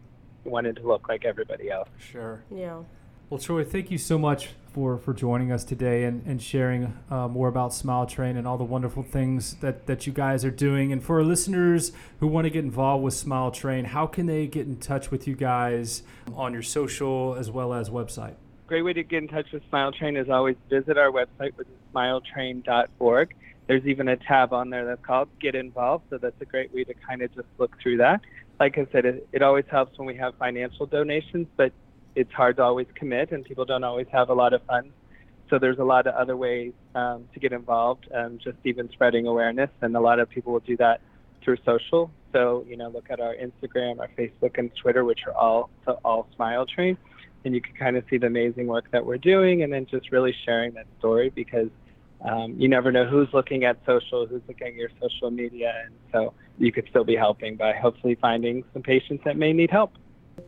wanted 0.44 0.76
to 0.78 0.88
look 0.88 1.08
like 1.08 1.26
everybody 1.26 1.70
else. 1.70 1.90
Sure. 1.98 2.44
Yeah. 2.52 2.84
Well, 3.30 3.40
Troy, 3.40 3.64
thank 3.64 3.90
you 3.90 3.98
so 3.98 4.20
much 4.20 4.50
for, 4.72 4.98
for 4.98 5.12
joining 5.14 5.52
us 5.52 5.64
today 5.64 6.04
and, 6.04 6.24
and 6.28 6.40
sharing 6.40 6.94
uh, 7.10 7.28
more 7.28 7.48
about 7.48 7.74
Smile 7.74 8.06
Train 8.06 8.38
and 8.38 8.48
all 8.48 8.58
the 8.58 8.64
wonderful 8.64 9.02
things 9.02 9.56
that, 9.62 9.88
that 9.88 10.06
you 10.06 10.14
guys 10.14 10.46
are 10.46 10.52
doing. 10.52 10.92
And 10.92 11.04
for 11.04 11.18
our 11.18 11.24
listeners 11.24 11.92
who 12.20 12.28
want 12.28 12.46
to 12.46 12.52
get 12.52 12.64
involved 12.64 13.04
with 13.04 13.16
Smile 13.16 13.50
Train, 13.50 13.86
how 13.86 14.06
can 14.06 14.28
they 14.28 14.46
get 14.46 14.68
in 14.68 14.78
touch 14.78 15.10
with 15.10 15.28
you 15.28 15.36
guys 15.36 16.04
on 16.36 16.54
your 16.54 16.62
social 16.62 17.36
as 17.36 17.50
well 17.50 17.74
as 17.74 17.90
website? 17.90 18.36
Great 18.68 18.84
way 18.84 18.94
to 18.94 19.04
get 19.04 19.24
in 19.24 19.28
touch 19.28 19.52
with 19.52 19.64
Smile 19.70 19.92
Train 19.92 20.18
is 20.18 20.30
always 20.30 20.56
visit 20.70 20.98
our 20.98 21.12
website, 21.12 21.56
which 21.56 21.68
is 21.68 21.94
smiletrain.org. 21.94 23.36
There's 23.68 23.86
even 23.86 24.08
a 24.08 24.18
tab 24.18 24.54
on 24.54 24.70
there 24.70 24.86
that's 24.86 25.04
called 25.04 25.30
Get 25.42 25.56
Involved, 25.56 26.06
so 26.10 26.18
that's 26.18 26.40
a 26.40 26.46
great 26.46 26.74
way 26.74 26.84
to 26.84 26.94
kind 26.94 27.22
of 27.22 27.34
just 27.34 27.48
look 27.58 27.76
through 27.82 27.98
that. 27.98 28.22
Like 28.60 28.78
I 28.78 28.88
said, 28.92 29.06
it, 29.06 29.28
it 29.32 29.42
always 29.42 29.66
helps 29.70 29.98
when 29.98 30.08
we 30.08 30.16
have 30.18 30.36
financial 30.36 30.86
donations, 30.86 31.48
but 31.58 31.72
it's 32.16 32.32
hard 32.32 32.58
to 32.58 32.64
always 32.64 32.88
commit, 32.96 33.32
and 33.32 33.44
people 33.44 33.66
don't 33.66 33.84
always 33.84 34.08
have 34.12 34.30
a 34.30 34.34
lot 34.34 34.54
of 34.54 34.62
funds. 34.64 34.94
So 35.50 35.60
there's 35.60 35.80
a 35.80 35.84
lot 35.84 36.08
of 36.08 36.16
other 36.16 36.38
ways 36.38 36.74
um, 36.96 37.28
to 37.34 37.40
get 37.40 37.54
involved, 37.54 38.08
um, 38.14 38.40
just 38.44 38.58
even 38.64 38.90
spreading 38.92 39.28
awareness, 39.28 39.70
and 39.82 39.96
a 39.96 40.00
lot 40.00 40.20
of 40.20 40.30
people 40.30 40.54
will 40.54 40.60
do 40.62 40.78
that 40.78 41.02
through 41.44 41.58
social. 41.66 42.12
So 42.34 42.66
you 42.68 42.78
know, 42.78 42.90
look 42.90 43.10
at 43.10 43.20
our 43.20 43.36
Instagram, 43.36 44.00
our 44.00 44.10
Facebook, 44.18 44.58
and 44.58 44.72
Twitter, 44.76 45.04
which 45.04 45.22
are 45.28 45.34
all 45.34 45.70
all 46.04 46.28
Smile 46.36 46.66
Train, 46.66 46.98
and 47.44 47.54
you 47.54 47.62
can 47.62 47.76
kind 47.76 47.98
of 47.98 48.04
see 48.10 48.18
the 48.18 48.28
amazing 48.28 48.68
work 48.68 48.90
that 48.92 49.06
we're 49.06 49.18
doing, 49.18 49.64
and 49.64 49.72
then 49.72 49.86
just 49.86 50.12
really 50.12 50.36
sharing 50.46 50.74
that 50.74 50.88
story 51.00 51.30
because 51.30 51.70
um, 52.22 52.56
you 52.58 52.68
never 52.68 52.92
know 52.92 53.06
who's 53.06 53.28
looking 53.34 53.66
at 53.66 53.78
social, 53.86 54.26
who's 54.26 54.42
looking 54.48 54.68
at 54.68 54.74
your 54.74 54.90
social 55.02 55.30
media, 55.30 55.74
and 55.86 55.94
so 56.12 56.34
you 56.58 56.72
could 56.72 56.88
still 56.90 57.04
be 57.04 57.16
helping 57.16 57.56
by 57.56 57.74
hopefully 57.74 58.18
finding 58.20 58.64
some 58.74 58.82
patients 58.82 59.24
that 59.26 59.38
may 59.38 59.54
need 59.54 59.70
help. 59.70 59.92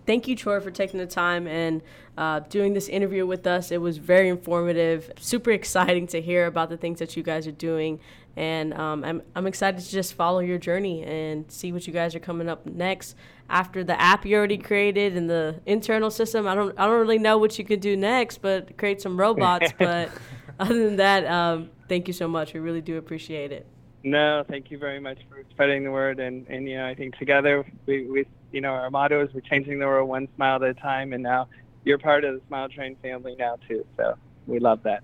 Thank 0.06 0.28
you, 0.28 0.36
Troy, 0.36 0.60
for 0.60 0.72
taking 0.72 1.00
the 1.00 1.08
time 1.08 1.48
and 1.48 1.82
uh, 2.18 2.40
doing 2.40 2.74
this 2.74 2.88
interview 2.88 3.26
with 3.26 3.46
us. 3.48 3.72
It 3.72 3.82
was 3.82 3.98
very 3.98 4.30
informative, 4.30 5.12
super 5.20 5.52
exciting 5.52 6.08
to 6.08 6.22
hear 6.22 6.46
about 6.46 6.70
the 6.70 6.78
things 6.78 7.00
that 7.00 7.16
you 7.16 7.24
guys 7.24 7.48
are 7.48 7.52
doing. 7.52 8.00
And 8.36 8.74
um, 8.74 9.04
I'm, 9.04 9.22
I'm 9.36 9.48
excited 9.48 9.82
to 9.82 9.90
just 9.90 10.14
follow 10.14 10.40
your 10.40 10.58
journey 10.58 11.04
and 11.04 11.52
see 11.52 11.72
what 11.72 11.88
you 11.88 11.94
guys 11.94 12.16
are 12.16 12.20
coming 12.20 12.48
up 12.48 12.66
next. 12.66 13.16
After 13.50 13.84
the 13.84 14.00
app 14.00 14.26
you 14.26 14.36
already 14.36 14.58
created 14.58 15.18
and 15.18 15.30
the 15.30 15.60
internal 15.66 16.12
system, 16.12 16.48
I 16.48 16.56
don't, 16.56 16.78
I 16.78 16.86
don't 16.86 17.00
really 17.00 17.18
know 17.18 17.38
what 17.38 17.58
you 17.58 17.66
could 17.66 17.82
do 17.82 17.98
next, 17.98 18.42
but 18.42 18.78
create 18.78 19.02
some 19.02 19.18
robots. 19.20 19.72
but 19.78 20.10
other 20.60 20.86
than 20.86 20.98
that, 20.98 21.26
um, 21.26 21.70
thank 21.88 22.08
you 22.08 22.14
so 22.14 22.28
much. 22.28 22.54
We 22.54 22.60
really 22.60 22.82
do 22.82 22.98
appreciate 22.98 23.52
it. 23.52 23.66
No, 24.04 24.44
thank 24.48 24.72
you 24.72 24.78
very 24.78 25.00
much 25.00 25.18
for 25.30 25.44
spreading 25.52 25.84
the 25.84 25.92
word. 25.92 26.20
And, 26.20 26.48
and 26.48 26.68
you 26.68 26.78
know, 26.78 26.88
I 26.88 26.96
think 26.96 27.18
together, 27.18 27.66
we, 27.86 28.06
we, 28.10 28.26
you 28.52 28.62
know, 28.62 28.70
our 28.70 28.90
motto 28.90 29.24
is 29.24 29.34
we're 29.34 29.42
changing 29.42 29.80
the 29.80 29.86
world 29.86 30.08
one 30.08 30.28
smile 30.36 30.64
at 30.64 30.70
a 30.70 30.74
time. 30.76 31.14
And 31.14 31.24
now 31.24 31.48
you're 31.84 31.98
part 31.98 32.24
of 32.24 32.36
the 32.36 32.42
Smile 32.48 32.70
Train 32.70 32.96
family 33.02 33.36
now, 33.38 33.58
too. 33.68 33.86
So 33.98 34.16
we 34.46 34.60
love 34.60 34.84
that. 34.84 35.04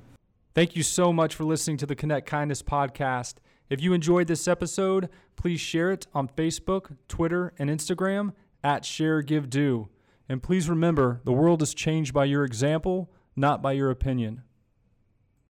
Thank 0.53 0.75
you 0.75 0.83
so 0.83 1.11
much 1.11 1.33
for 1.33 1.43
listening 1.43 1.77
to 1.77 1.85
the 1.85 1.95
Connect 1.95 2.27
Kindness 2.27 2.61
podcast. 2.61 3.35
If 3.69 3.81
you 3.81 3.93
enjoyed 3.93 4.27
this 4.27 4.47
episode, 4.47 5.09
please 5.35 5.59
share 5.59 5.91
it 5.91 6.05
on 6.13 6.27
Facebook, 6.27 6.95
Twitter, 7.07 7.53
and 7.57 7.69
Instagram 7.69 8.33
at 8.63 8.85
Share 8.85 9.21
Give 9.21 9.49
Do. 9.49 9.89
And 10.29 10.43
please 10.43 10.69
remember, 10.69 11.21
the 11.25 11.31
world 11.31 11.61
is 11.61 11.73
changed 11.73 12.13
by 12.13 12.25
your 12.25 12.43
example, 12.43 13.11
not 13.35 13.61
by 13.61 13.71
your 13.71 13.89
opinion. 13.89 14.43